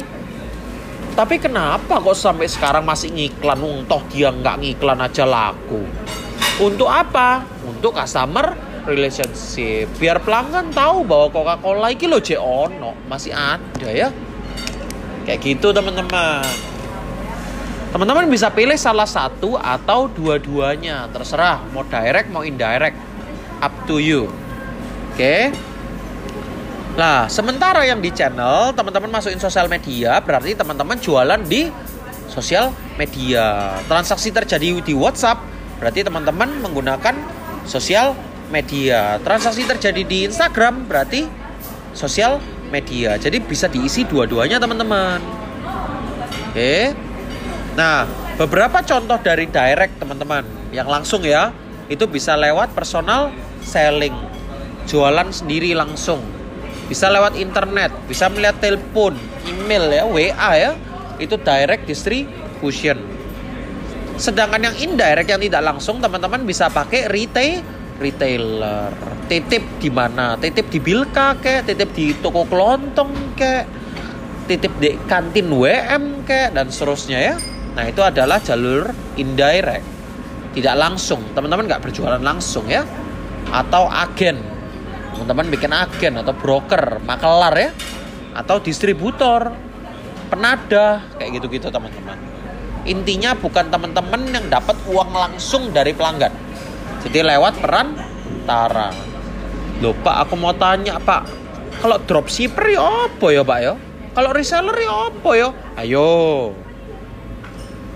[1.15, 3.63] Tapi kenapa kok sampai sekarang masih ngiklan?
[3.63, 5.87] Untoh dia nggak ngiklan aja laku.
[6.59, 7.47] Untuk apa?
[7.63, 9.89] Untuk customer relationship.
[9.97, 14.09] Biar pelanggan tahu bahwa Coca-Cola ini lo ono masih ada ya.
[15.25, 16.45] Kayak gitu teman-teman.
[17.95, 22.99] Teman-teman bisa pilih salah satu atau dua-duanya, terserah mau direct mau indirect,
[23.63, 24.27] up to you.
[25.15, 25.17] Oke.
[25.17, 25.41] Okay?
[26.95, 31.67] Nah, sementara yang di channel teman-teman masukin sosial media, berarti teman-teman jualan di
[32.31, 33.79] sosial media.
[33.91, 35.43] Transaksi terjadi di WhatsApp,
[35.83, 37.15] berarti teman-teman menggunakan
[37.67, 38.15] sosial
[38.49, 39.21] media.
[39.23, 41.29] Transaksi terjadi di Instagram, berarti
[41.95, 43.15] sosial media.
[43.17, 45.23] Jadi bisa diisi dua-duanya teman-teman.
[46.51, 46.95] Oke.
[47.75, 48.07] Nah,
[48.39, 51.51] beberapa contoh dari direct teman-teman yang langsung ya,
[51.91, 53.31] itu bisa lewat personal
[53.63, 54.15] selling,
[54.87, 56.23] jualan sendiri langsung.
[56.85, 59.17] Bisa lewat internet, bisa melihat telepon,
[59.49, 60.73] email ya, WA ya.
[61.17, 63.01] Itu direct distribution.
[64.15, 67.67] Sedangkan yang indirect yang tidak langsung teman-teman bisa pakai retail
[67.99, 68.91] retailer.
[69.31, 70.37] Titip di mana?
[70.37, 73.65] Titip di Bilka kek, titip di toko kelontong kek,
[74.51, 77.35] titip di kantin WM kek dan seterusnya ya.
[77.75, 79.87] Nah itu adalah jalur indirect,
[80.55, 81.23] tidak langsung.
[81.35, 82.87] Teman-teman nggak berjualan langsung ya,
[83.51, 84.39] atau agen.
[85.15, 87.71] Teman-teman bikin agen atau broker, makelar ya,
[88.35, 89.55] atau distributor,
[90.29, 92.19] penada kayak gitu-gitu teman-teman.
[92.85, 96.35] Intinya bukan teman-teman yang dapat uang langsung dari pelanggan.
[97.05, 98.89] Jadi lewat perantara.
[99.85, 101.23] Loh Pak, aku mau tanya Pak,
[101.85, 103.75] kalau dropshipper ya apa ya Pak ya?
[104.15, 105.49] Kalau reseller ya apa ya?
[105.77, 106.55] Ayo.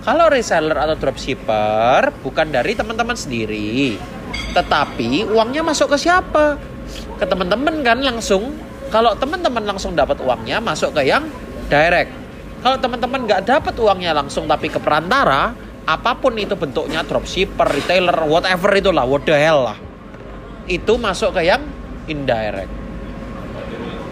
[0.03, 3.97] Kalau reseller atau dropshipper bukan dari teman-teman sendiri,
[4.53, 6.59] tetapi uangnya masuk ke siapa?
[7.17, 8.57] Ke teman-teman kan langsung.
[8.89, 11.29] Kalau teman-teman langsung dapat uangnya masuk ke yang
[11.69, 12.09] direct.
[12.65, 15.53] Kalau teman-teman nggak dapat uangnya langsung tapi ke perantara,
[15.89, 19.79] apa pun itu bentuknya dropshipper, retailer, whatever itulah, what the hell lah.
[20.69, 21.65] Itu masuk ke yang
[22.05, 22.69] indirect.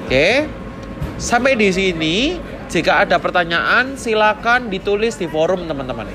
[0.09, 0.49] Oke.
[1.21, 2.41] Sampai di sini
[2.73, 6.09] jika ada pertanyaan silakan ditulis di forum teman-teman.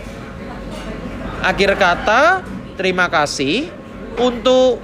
[1.45, 2.41] Akhir kata,
[2.77, 3.69] terima kasih
[4.17, 4.81] untuk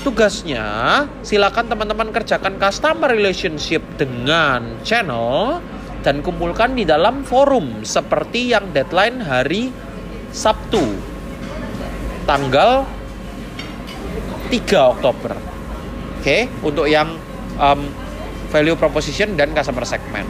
[0.00, 1.04] tugasnya.
[1.20, 5.60] Silakan teman-teman kerjakan customer relationship dengan channel
[6.04, 9.72] dan kumpulkan di dalam forum seperti yang deadline hari
[10.34, 10.82] Sabtu
[12.26, 12.82] tanggal
[14.50, 15.32] 3 Oktober.
[16.18, 16.40] Oke, okay?
[16.66, 17.14] untuk yang
[17.54, 17.86] um,
[18.50, 20.26] value proposition dan customer segment.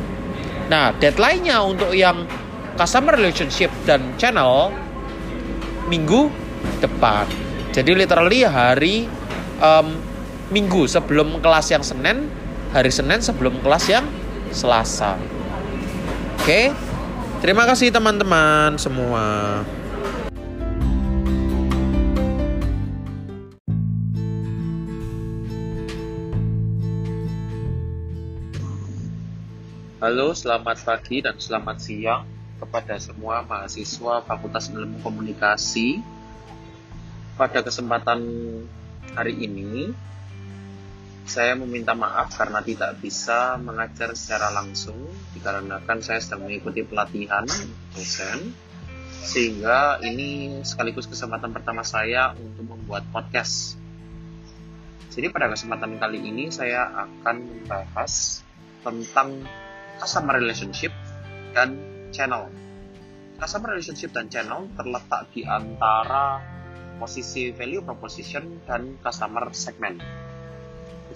[0.69, 2.29] Nah, deadline-nya untuk yang
[2.77, 4.75] customer relationship dan channel
[5.89, 6.29] minggu
[6.85, 7.25] depan.
[7.73, 9.09] Jadi literally hari
[9.61, 9.97] um,
[10.53, 12.29] minggu sebelum kelas yang Senin,
[12.77, 14.05] hari Senin sebelum kelas yang
[14.53, 15.17] Selasa.
[16.39, 16.45] Oke.
[16.45, 16.67] Okay?
[17.45, 19.61] Terima kasih teman-teman semua.
[30.05, 32.29] Halo, selamat pagi dan selamat siang
[32.61, 35.97] kepada semua mahasiswa Fakultas Ilmu Komunikasi.
[37.41, 38.21] Pada kesempatan
[39.17, 39.97] hari ini,
[41.25, 47.49] saya meminta maaf karena tidak bisa mengajar secara langsung dikarenakan saya sedang mengikuti pelatihan
[47.97, 48.53] dosen
[49.25, 53.81] sehingga ini sekaligus kesempatan pertama saya untuk membuat podcast.
[55.17, 58.45] Jadi pada kesempatan kali ini saya akan membahas
[58.85, 59.49] tentang
[60.05, 60.93] customer relationship
[61.57, 61.81] dan
[62.13, 62.53] channel.
[63.41, 66.45] Customer relationship dan channel terletak di antara
[67.01, 70.05] posisi value proposition dan customer segment.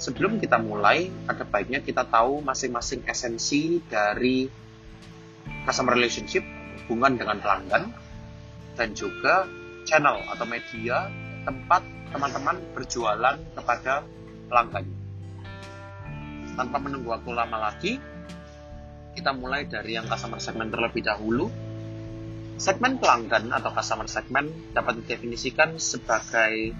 [0.01, 4.48] Sebelum kita mulai, ada baiknya kita tahu masing-masing esensi dari
[5.68, 6.48] customer relationship,
[6.88, 7.92] hubungan dengan pelanggan,
[8.72, 9.44] dan juga
[9.85, 11.12] channel atau media
[11.44, 14.01] tempat teman-teman berjualan kepada
[14.48, 14.87] pelanggan.
[16.57, 18.01] Tanpa menunggu waktu lama lagi,
[19.18, 21.50] kita mulai dari yang customer segment terlebih dahulu.
[22.54, 26.70] Segmen pelanggan atau customer segment dapat didefinisikan sebagai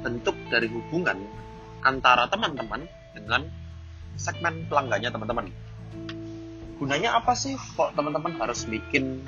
[0.00, 1.20] bentuk dari hubungan
[1.84, 3.44] antara teman-teman dengan
[4.16, 5.46] segmen pelanggannya teman-teman.
[6.80, 9.24] Gunanya apa sih kok teman-teman harus bikin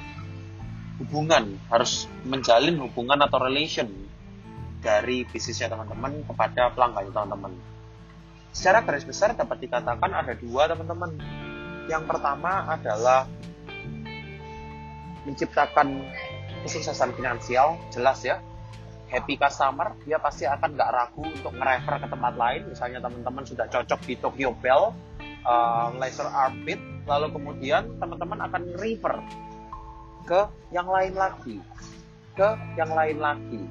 [1.01, 3.89] hubungan, harus menjalin hubungan atau relation
[4.81, 7.53] dari bisnisnya teman-teman kepada pelanggannya teman-teman.
[8.57, 11.21] Secara garis besar dapat dikatakan ada dua teman-teman
[11.87, 13.27] yang pertama adalah
[15.27, 16.07] menciptakan
[16.67, 18.43] kesuksesan finansial, jelas ya.
[19.07, 22.63] Happy customer, dia pasti akan nggak ragu untuk nge-refer ke tempat lain.
[22.67, 24.91] Misalnya teman-teman sudah cocok di Tokyo Bell,
[25.47, 29.15] uh, Laser Arbit, lalu kemudian teman-teman akan refer
[30.27, 30.41] ke
[30.75, 31.63] yang lain lagi,
[32.35, 33.63] ke yang lain lagi,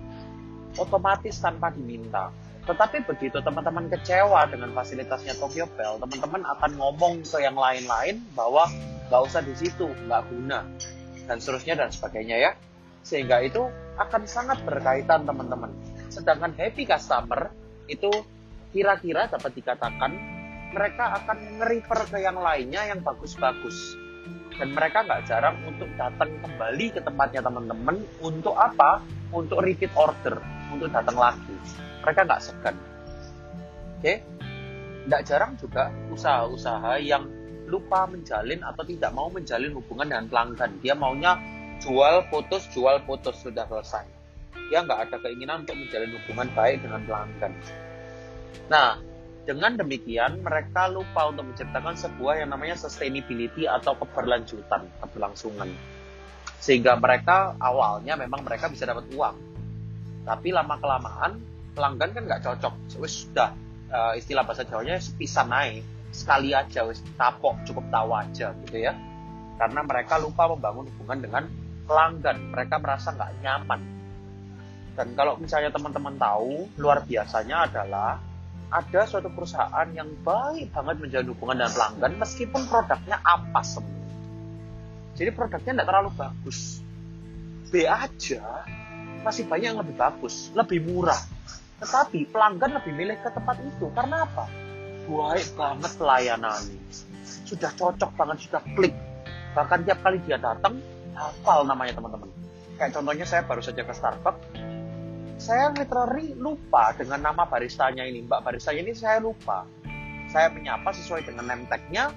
[0.79, 2.31] otomatis tanpa diminta.
[2.65, 8.65] Tetapi begitu teman-teman kecewa dengan fasilitasnya Tokyo Bell, teman-teman akan ngomong ke yang lain-lain bahwa
[9.05, 10.65] nggak usah di situ, nggak guna,
[11.29, 12.51] dan seterusnya dan sebagainya ya.
[13.05, 13.69] Sehingga itu
[14.01, 15.69] akan sangat berkaitan teman-teman.
[16.09, 17.53] Sedangkan happy customer
[17.85, 18.09] itu
[18.73, 20.11] kira-kira dapat dikatakan
[20.73, 23.93] mereka akan nge-refer ke yang lainnya yang bagus-bagus.
[24.57, 29.05] Dan mereka nggak jarang untuk datang kembali ke tempatnya teman-teman untuk apa?
[29.29, 30.39] Untuk repeat order,
[30.75, 31.55] untuk datang lagi.
[32.03, 32.75] Mereka nggak segan.
[32.75, 34.03] Oke?
[34.03, 34.17] Okay?
[35.05, 37.29] nggak jarang juga usaha-usaha yang
[37.65, 40.71] lupa menjalin atau tidak mau menjalin hubungan dengan pelanggan.
[40.81, 41.37] Dia maunya
[41.81, 43.37] jual putus jual putus.
[43.41, 44.05] Sudah selesai.
[44.69, 47.53] Dia nggak ada keinginan untuk menjalin hubungan baik dengan pelanggan.
[48.69, 48.97] Nah
[49.45, 55.69] dengan demikian mereka lupa untuk menciptakan sebuah yang namanya sustainability atau keberlanjutan keberlangsungan.
[56.57, 59.54] Sehingga mereka awalnya memang mereka bisa dapat uang
[60.25, 61.37] tapi lama kelamaan
[61.77, 62.73] pelanggan kan nggak cocok.
[62.97, 63.53] Wis sudah
[63.93, 68.97] uh, istilah bahasa Jawanya sepisan naik sekali aja wis tapok cukup tahu aja gitu ya.
[69.55, 71.43] Karena mereka lupa membangun hubungan dengan
[71.85, 72.37] pelanggan.
[72.51, 73.81] Mereka merasa nggak nyaman.
[74.95, 78.19] Dan kalau misalnya teman-teman tahu luar biasanya adalah
[78.71, 84.03] ada suatu perusahaan yang baik banget menjalin hubungan dengan pelanggan meskipun produknya apa semua.
[85.15, 86.83] Jadi produknya tidak terlalu bagus.
[87.71, 88.43] B aja
[89.25, 91.17] masih banyak yang lebih bagus lebih murah
[91.75, 93.91] Tetapi pelanggan lebih milih ke tempat itu.
[93.91, 94.47] Karena apa?
[95.05, 96.79] Baik banget pelayanannya.
[97.45, 98.95] Sudah cocok banget, sudah klik.
[99.53, 100.79] Bahkan tiap kali dia datang,
[101.13, 102.31] hafal namanya teman-teman.
[102.79, 104.43] Kayak contohnya saya baru saja ke Starbucks,
[105.39, 108.23] saya literally lupa dengan nama baristanya ini.
[108.23, 109.63] Mbak baristanya ini saya lupa.
[110.31, 112.11] Saya menyapa sesuai dengan name tag-nya,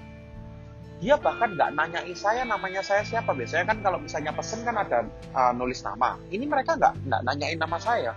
[0.99, 3.31] dia bahkan nggak nanyain saya namanya saya siapa.
[3.31, 6.19] Biasanya kan kalau misalnya pesen kan ada uh, nulis nama.
[6.27, 8.11] Ini mereka nggak nggak nanyain nama saya.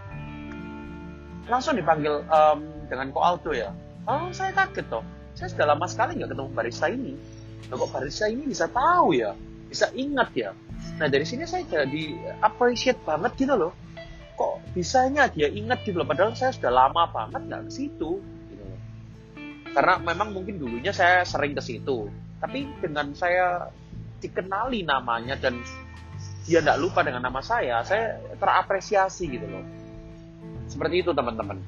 [1.46, 2.58] Langsung dipanggil um,
[2.90, 3.70] dengan ko Aldo ya.
[4.10, 5.06] Oh saya kaget toh.
[5.38, 7.14] Saya sudah lama sekali nggak ketemu barista ini.
[7.70, 9.30] Loh, kok barista ini bisa tahu ya?
[9.70, 10.50] Bisa ingat ya?
[10.98, 13.72] Nah dari sini saya jadi appreciate banget gitu loh.
[14.34, 16.06] Kok bisanya dia ingat gitu loh?
[16.10, 18.18] Padahal saya sudah lama banget nggak ke situ
[18.50, 18.66] gitu
[19.72, 22.12] karena memang mungkin dulunya saya sering ke situ
[22.42, 23.70] tapi dengan saya
[24.18, 25.62] dikenali namanya dan
[26.42, 29.62] dia tidak lupa dengan nama saya, saya terapresiasi gitu loh.
[30.66, 31.62] Seperti itu teman-teman.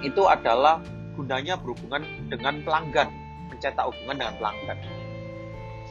[0.00, 0.80] Itu adalah
[1.12, 2.00] gunanya berhubungan
[2.32, 3.12] dengan pelanggan,
[3.52, 4.78] mencetak hubungan dengan pelanggan.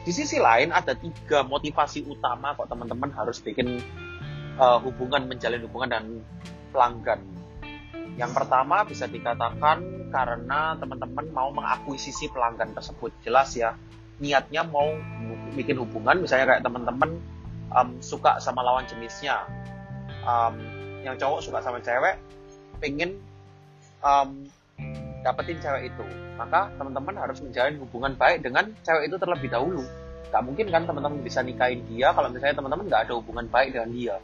[0.01, 3.84] Di sisi lain ada tiga motivasi utama kok teman-teman harus bikin
[4.57, 6.07] uh, hubungan, menjalin hubungan dengan
[6.74, 7.22] pelanggan.
[8.18, 13.13] Yang pertama bisa dikatakan karena teman-teman mau mengakuisisi pelanggan tersebut.
[13.22, 13.78] Jelas ya,
[14.18, 14.93] niatnya mau
[15.53, 17.22] bikin hubungan misalnya kayak teman-teman
[17.74, 19.45] um, suka sama lawan jenisnya.
[20.28, 20.59] Um,
[21.05, 22.20] yang cowok suka sama cewek
[22.84, 23.15] pengen
[24.03, 24.49] um,
[25.24, 26.05] dapetin cewek itu.
[26.38, 29.84] Maka teman-teman harus menjalin hubungan baik dengan cewek itu terlebih dahulu.
[30.28, 33.89] Gak mungkin kan teman-teman bisa nikahin dia kalau misalnya teman-teman nggak ada hubungan baik dengan
[33.95, 34.15] dia.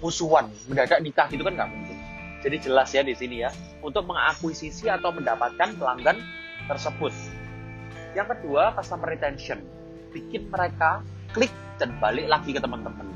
[0.00, 1.96] Musuhan mendadak nikah gitu kan nggak mungkin.
[2.40, 3.52] Jadi jelas ya di sini ya
[3.84, 6.16] untuk mengakuisisi atau mendapatkan pelanggan
[6.64, 7.12] tersebut
[8.14, 9.62] yang kedua, customer retention.
[10.10, 13.06] Bikin mereka klik dan balik lagi ke teman-teman.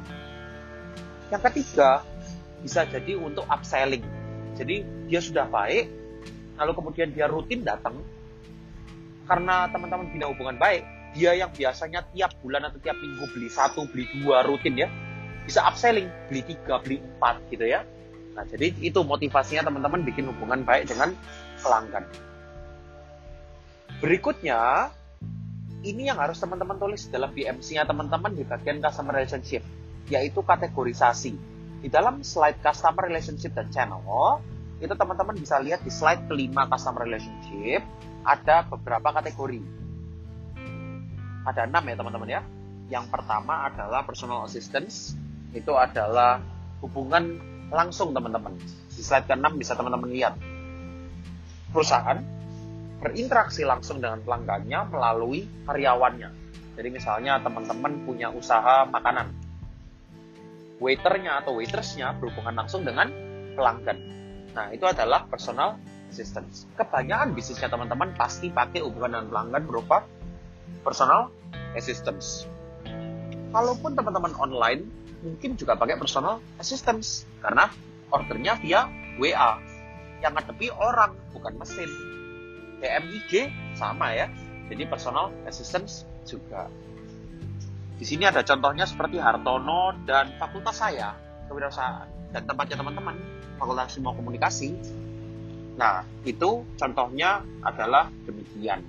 [1.29, 2.07] Yang ketiga,
[2.63, 4.05] bisa jadi untuk upselling.
[4.55, 5.91] Jadi dia sudah baik,
[6.57, 7.99] lalu kemudian dia rutin datang.
[9.27, 10.85] Karena teman-teman bina hubungan baik,
[11.17, 14.89] dia yang biasanya tiap bulan atau tiap minggu beli satu, beli dua rutin ya,
[15.43, 17.83] bisa upselling, beli tiga, beli empat gitu ya.
[18.35, 21.15] Nah, jadi itu motivasinya teman-teman bikin hubungan baik dengan
[21.63, 22.05] pelanggan.
[24.05, 24.93] Berikutnya,
[25.81, 29.65] ini yang harus teman-teman tulis dalam BMC-nya teman-teman di bagian customer relationship,
[30.13, 31.33] yaitu kategorisasi.
[31.81, 34.05] Di dalam slide customer relationship dan channel,
[34.85, 37.81] itu teman-teman bisa lihat di slide kelima customer relationship,
[38.29, 39.65] ada beberapa kategori.
[41.49, 42.41] Ada enam ya teman-teman ya.
[42.93, 45.17] Yang pertama adalah personal assistance,
[45.57, 46.45] itu adalah
[46.85, 47.41] hubungan
[47.73, 48.53] langsung teman-teman.
[48.93, 50.37] Di slide ke-6 bisa teman-teman lihat.
[51.73, 52.44] Perusahaan
[53.05, 56.33] berinteraksi langsung dengan pelanggannya melalui karyawannya.
[56.75, 59.29] Jadi misalnya teman-teman punya usaha makanan,
[60.81, 63.13] waiternya atau waitersnya berhubungan langsung dengan
[63.53, 63.99] pelanggan.
[64.57, 65.77] Nah itu adalah personal
[66.09, 66.65] assistance.
[66.81, 69.99] Kebanyakan bisnisnya teman-teman pasti pakai hubungan dengan pelanggan berupa
[70.81, 71.29] personal
[71.77, 72.49] assistance.
[73.55, 74.83] Kalaupun teman-teman online,
[75.23, 77.71] mungkin juga pakai personal assistance karena
[78.11, 78.91] ordernya via
[79.21, 79.63] WA
[80.25, 82.15] yang ngadepi orang bukan mesin
[82.85, 84.29] PMIG sama ya.
[84.69, 86.69] Jadi personal assistance juga.
[87.97, 91.17] Di sini ada contohnya seperti Hartono dan fakultas saya,
[91.49, 92.05] kewirausahaan
[92.35, 93.17] dan tempatnya teman-teman,
[93.57, 94.75] Fakultas Ilmu Komunikasi.
[95.79, 98.83] Nah, itu contohnya adalah demikian.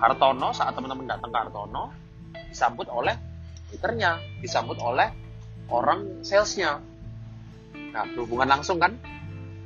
[0.00, 1.84] Hartono saat teman-teman datang ke Hartono
[2.48, 3.14] disambut oleh
[3.68, 5.12] liternya, disambut oleh
[5.68, 6.80] orang salesnya.
[7.92, 8.96] Nah, berhubungan langsung kan?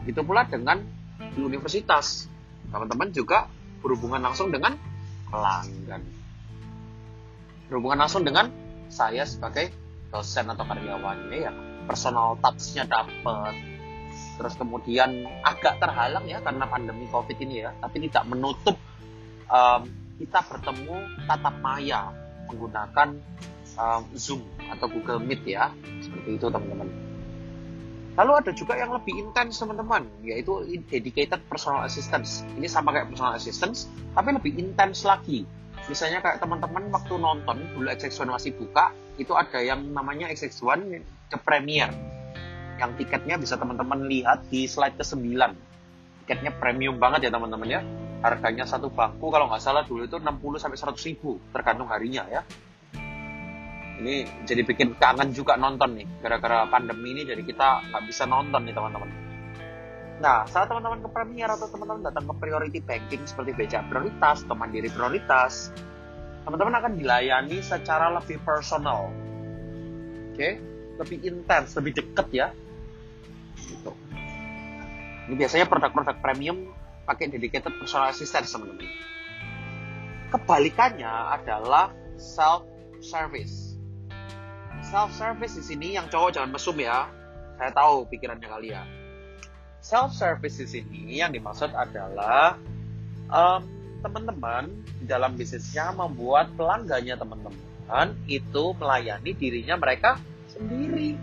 [0.03, 0.82] Itu pula dengan
[1.22, 2.32] di universitas
[2.73, 3.47] teman-teman juga
[3.85, 4.75] berhubungan langsung dengan
[5.29, 6.03] pelanggan.
[7.68, 8.49] Berhubungan langsung dengan
[8.89, 9.73] saya sebagai
[10.12, 11.53] dosen atau karyawannya ya
[11.89, 13.57] personal touch-nya dapat
[14.37, 18.77] terus kemudian agak terhalang ya karena pandemi covid ini ya tapi tidak menutup
[19.49, 19.89] um,
[20.20, 22.12] kita bertemu tatap maya
[22.53, 23.16] menggunakan
[23.81, 25.73] um, zoom atau google meet ya
[26.05, 27.12] seperti itu teman-teman
[28.13, 30.53] Lalu ada juga yang lebih intens teman-teman, yaitu
[30.93, 32.45] dedicated personal assistance.
[32.61, 35.49] Ini sama kayak personal assistance, tapi lebih intens lagi.
[35.89, 41.01] Misalnya kayak teman-teman waktu nonton dulu XX1 masih buka, itu ada yang namanya XX1
[41.33, 41.89] The Premier.
[42.77, 45.25] Yang tiketnya bisa teman-teman lihat di slide ke-9.
[46.25, 47.81] Tiketnya premium banget ya teman-teman ya.
[48.21, 52.47] Harganya satu bangku kalau nggak salah dulu itu 60 sampai 100 ribu tergantung harinya ya
[54.03, 58.67] ini jadi bikin kangen juga nonton nih gara-gara pandemi ini jadi kita nggak bisa nonton
[58.67, 59.11] nih teman-teman
[60.19, 64.59] nah saat teman-teman ke Premier atau teman-teman datang ke priority banking seperti BCA prioritas atau
[64.59, 65.71] mandiri prioritas
[66.43, 70.59] teman-teman akan dilayani secara lebih personal oke okay?
[70.99, 72.49] lebih intens lebih deket ya
[73.63, 73.95] gitu
[75.31, 76.75] Ini biasanya produk-produk premium
[77.07, 78.91] pakai dedicated personal assistant teman-teman.
[80.35, 82.67] Kebalikannya adalah self
[82.99, 83.62] service.
[84.93, 87.09] Self service di sini yang cowok jangan mesum ya.
[87.57, 88.86] Saya tahu pikirannya kalian.
[89.80, 92.61] Self service di sini yang dimaksud adalah
[93.32, 93.64] um,
[94.05, 94.68] teman-teman
[95.09, 100.20] dalam bisnisnya membuat pelanggannya teman-teman itu melayani dirinya mereka
[100.53, 101.16] sendiri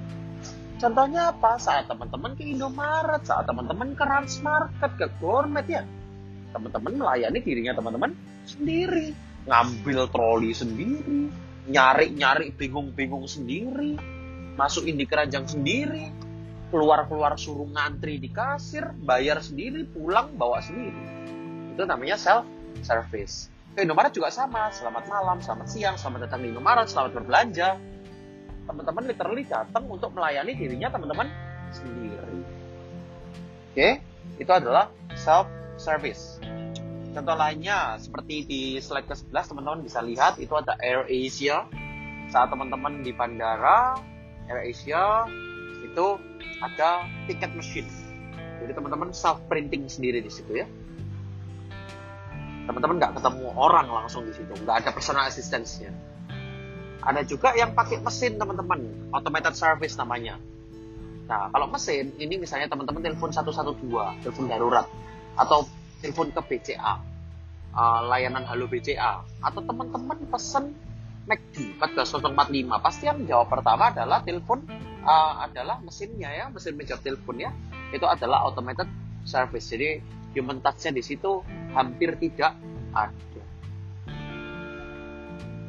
[0.80, 1.60] Contohnya apa?
[1.60, 4.04] Saat teman-teman ke Indomaret, saat teman-teman ke
[4.40, 5.84] Market, ke Gourmet ya.
[6.56, 8.16] Teman-teman melayani dirinya teman-teman
[8.48, 9.12] sendiri.
[9.44, 11.28] Ngambil troli sendiri,
[11.70, 13.94] nyari-nyari bingung-bingung sendiri,
[14.58, 16.10] masukin di keranjang sendiri,
[16.74, 20.98] keluar-keluar suruh ngantri di kasir, bayar sendiri, pulang bawa sendiri.
[21.78, 22.46] Itu namanya self
[22.82, 23.54] service.
[23.78, 27.78] Ke Indomaret juga sama, selamat malam, selamat siang, selamat datang di Indomaret, selamat berbelanja
[28.70, 31.26] teman-teman literally datang untuk melayani dirinya teman-teman
[31.74, 32.38] sendiri.
[33.74, 33.90] Oke,
[34.38, 35.50] itu adalah self
[35.82, 36.38] service.
[37.10, 41.66] Contoh lainnya seperti di slide ke-11 teman-teman bisa lihat itu ada Air Asia.
[42.30, 43.98] Saat teman-teman di bandara
[44.46, 45.26] Air Asia
[45.82, 46.06] itu
[46.62, 47.90] ada tiket machine.
[48.60, 50.68] Jadi teman-teman self printing sendiri di situ ya.
[52.70, 55.90] Teman-teman nggak ketemu orang langsung di situ, nggak ada personal assistance-nya
[57.00, 60.36] ada juga yang pakai mesin teman-teman, automated service namanya.
[61.30, 64.88] Nah, kalau mesin, ini misalnya teman-teman telepon 112, telepon darurat,
[65.40, 65.64] atau
[66.00, 66.94] telepon ke BCA,
[67.76, 70.76] uh, layanan Halo BCA, atau teman-teman pesen
[71.30, 74.66] McD 14045, pasti yang jawab pertama adalah telepon
[75.06, 77.52] uh, adalah mesinnya ya, mesin menjawab telepon ya,
[77.94, 78.90] itu adalah automated
[79.28, 79.70] service.
[79.70, 80.02] Jadi
[80.34, 81.46] human touch-nya di situ
[81.78, 82.58] hampir tidak
[82.96, 83.44] ada.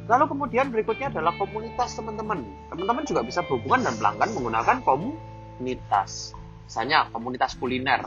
[0.09, 2.43] Lalu kemudian berikutnya adalah komunitas teman-teman.
[2.73, 6.35] Teman-teman juga bisa berhubungan dan pelanggan menggunakan komunitas.
[6.67, 8.01] Misalnya komunitas kuliner,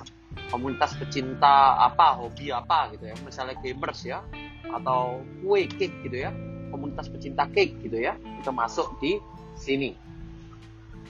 [0.48, 3.16] komunitas pecinta apa, hobi apa gitu ya.
[3.22, 4.22] Misalnya gamers ya,
[4.70, 6.30] atau kue cake gitu ya.
[6.70, 8.18] Komunitas pecinta cake gitu ya.
[8.40, 9.18] Itu masuk di
[9.54, 9.94] sini.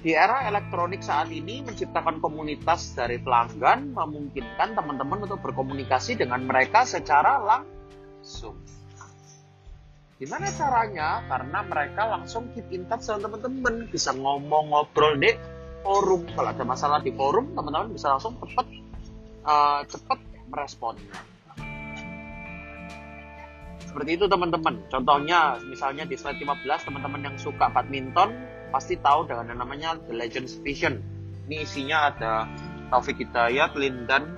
[0.05, 6.85] Di era elektronik saat ini menciptakan komunitas dari pelanggan memungkinkan teman-teman untuk berkomunikasi dengan mereka
[6.85, 8.61] secara langsung.
[10.21, 11.25] Gimana caranya?
[11.25, 15.33] Karena mereka langsung keep in touch sama teman-teman, bisa ngomong ngobrol di
[15.83, 16.29] forum.
[16.37, 18.69] Kalau ada masalah di forum, teman-teman bisa langsung cepat
[19.45, 20.19] uh, cepat
[20.51, 21.17] meresponnya.
[23.95, 24.83] Seperti itu teman-teman.
[24.91, 28.35] Contohnya misalnya di slide 15 teman-teman yang suka badminton
[28.75, 30.99] pasti tahu dengan yang namanya The Legends Vision.
[31.47, 32.51] Ini isinya ada
[32.91, 34.35] Taufik Hidayat, Lindan,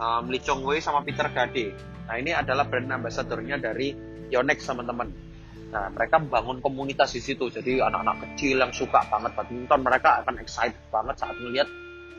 [0.00, 1.76] um, Lee Chong Wei sama Peter Gade.
[2.08, 3.92] Nah ini adalah brand ambassadornya dari
[4.32, 5.28] Yonex teman-teman.
[5.68, 7.52] Nah, mereka membangun komunitas di situ.
[7.52, 11.68] Jadi anak-anak kecil yang suka banget badminton, mereka akan excited banget saat melihat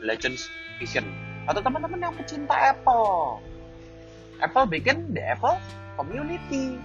[0.06, 0.46] Legends
[0.78, 1.29] Vision.
[1.50, 3.42] Atau teman-teman yang pecinta Apple.
[4.38, 5.58] Apple bikin The Apple
[5.98, 6.78] Community.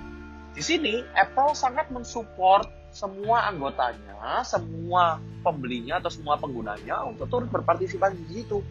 [0.57, 8.17] Di sini Apple sangat mensupport semua anggotanya, semua pembelinya atau semua penggunanya untuk turut berpartisipasi
[8.25, 8.65] di situ.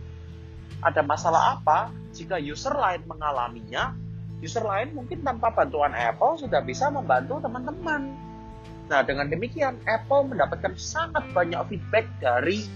[0.83, 1.95] Ada masalah apa?
[2.11, 3.95] Jika user lain mengalaminya,
[4.43, 8.11] user lain mungkin tanpa bantuan Apple sudah bisa membantu teman-teman.
[8.91, 12.67] Nah, dengan demikian Apple mendapatkan sangat banyak feedback dari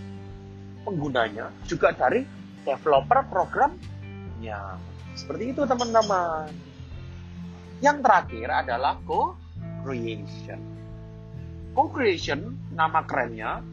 [0.86, 2.37] penggunanya, juga dari
[2.68, 4.76] developer programnya.
[5.16, 6.52] Seperti itu teman-teman.
[7.80, 10.60] Yang terakhir adalah co-creation.
[11.72, 13.64] Co-creation, nama kerennya,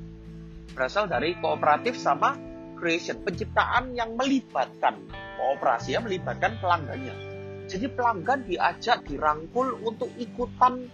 [0.72, 2.40] berasal dari kooperatif sama
[2.80, 4.96] creation, penciptaan yang melibatkan
[5.36, 7.36] kooperasi, yang melibatkan pelanggannya
[7.66, 10.86] jadi pelanggan diajak dirangkul untuk ikutan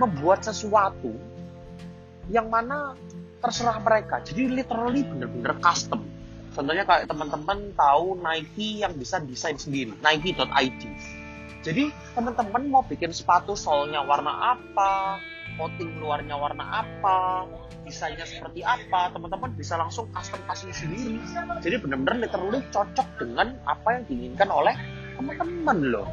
[0.00, 1.12] membuat sesuatu
[2.32, 2.96] yang mana
[3.44, 4.24] terserah mereka.
[4.24, 6.00] Jadi literally bener-bener custom.
[6.52, 10.82] Contohnya kayak teman-teman tahu Nike yang bisa desain sendiri, nike.id.
[11.62, 15.22] Jadi teman-teman mau bikin sepatu solnya warna apa,
[15.56, 17.46] coating luarnya warna apa,
[17.86, 21.22] desainnya seperti apa, teman-teman bisa langsung custom custom sendiri.
[21.62, 24.74] Jadi benar-benar literally cocok dengan apa yang diinginkan oleh
[25.16, 26.08] teman-teman loh.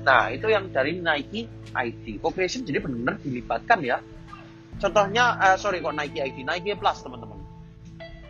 [0.00, 2.20] Nah, itu yang dari Nike ID.
[2.24, 4.00] Co-creation jadi benar-benar dilibatkan ya.
[4.80, 7.39] Contohnya, uh, sorry kok Nike ID, Nike Plus teman-teman.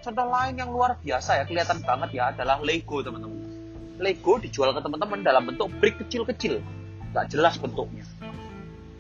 [0.01, 3.37] Contoh lain yang luar biasa ya, kelihatan banget ya adalah Lego teman-teman.
[4.01, 6.65] Lego dijual ke teman-teman dalam bentuk brick kecil-kecil.
[7.13, 8.09] Nggak jelas bentuknya.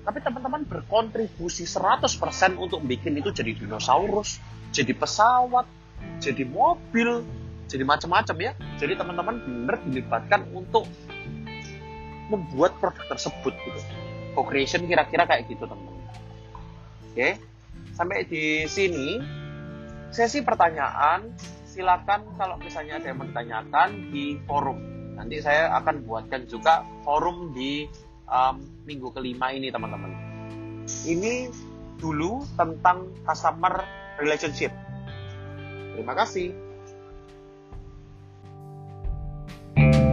[0.05, 4.37] Tapi teman-teman berkontribusi 100% untuk bikin itu jadi dinosaurus,
[4.77, 5.65] jadi pesawat,
[6.21, 7.25] jadi mobil,
[7.65, 8.53] jadi macam-macam ya.
[8.77, 10.85] Jadi teman-teman benar dilibatkan untuk
[12.29, 13.81] membuat produk tersebut gitu.
[14.37, 16.05] Co-creation kira-kira kayak gitu teman-teman.
[17.11, 17.41] Oke,
[17.97, 19.40] sampai di sini
[20.11, 21.31] sesi pertanyaan
[21.63, 24.79] silakan kalau misalnya ada yang menanyakan di forum.
[25.15, 27.87] Nanti saya akan buatkan juga forum di
[28.27, 30.11] um, minggu kelima ini teman-teman.
[31.07, 31.47] Ini
[32.03, 33.87] dulu tentang customer
[34.19, 34.75] relationship.
[35.95, 36.71] Terima kasih.
[39.71, 40.10] thank you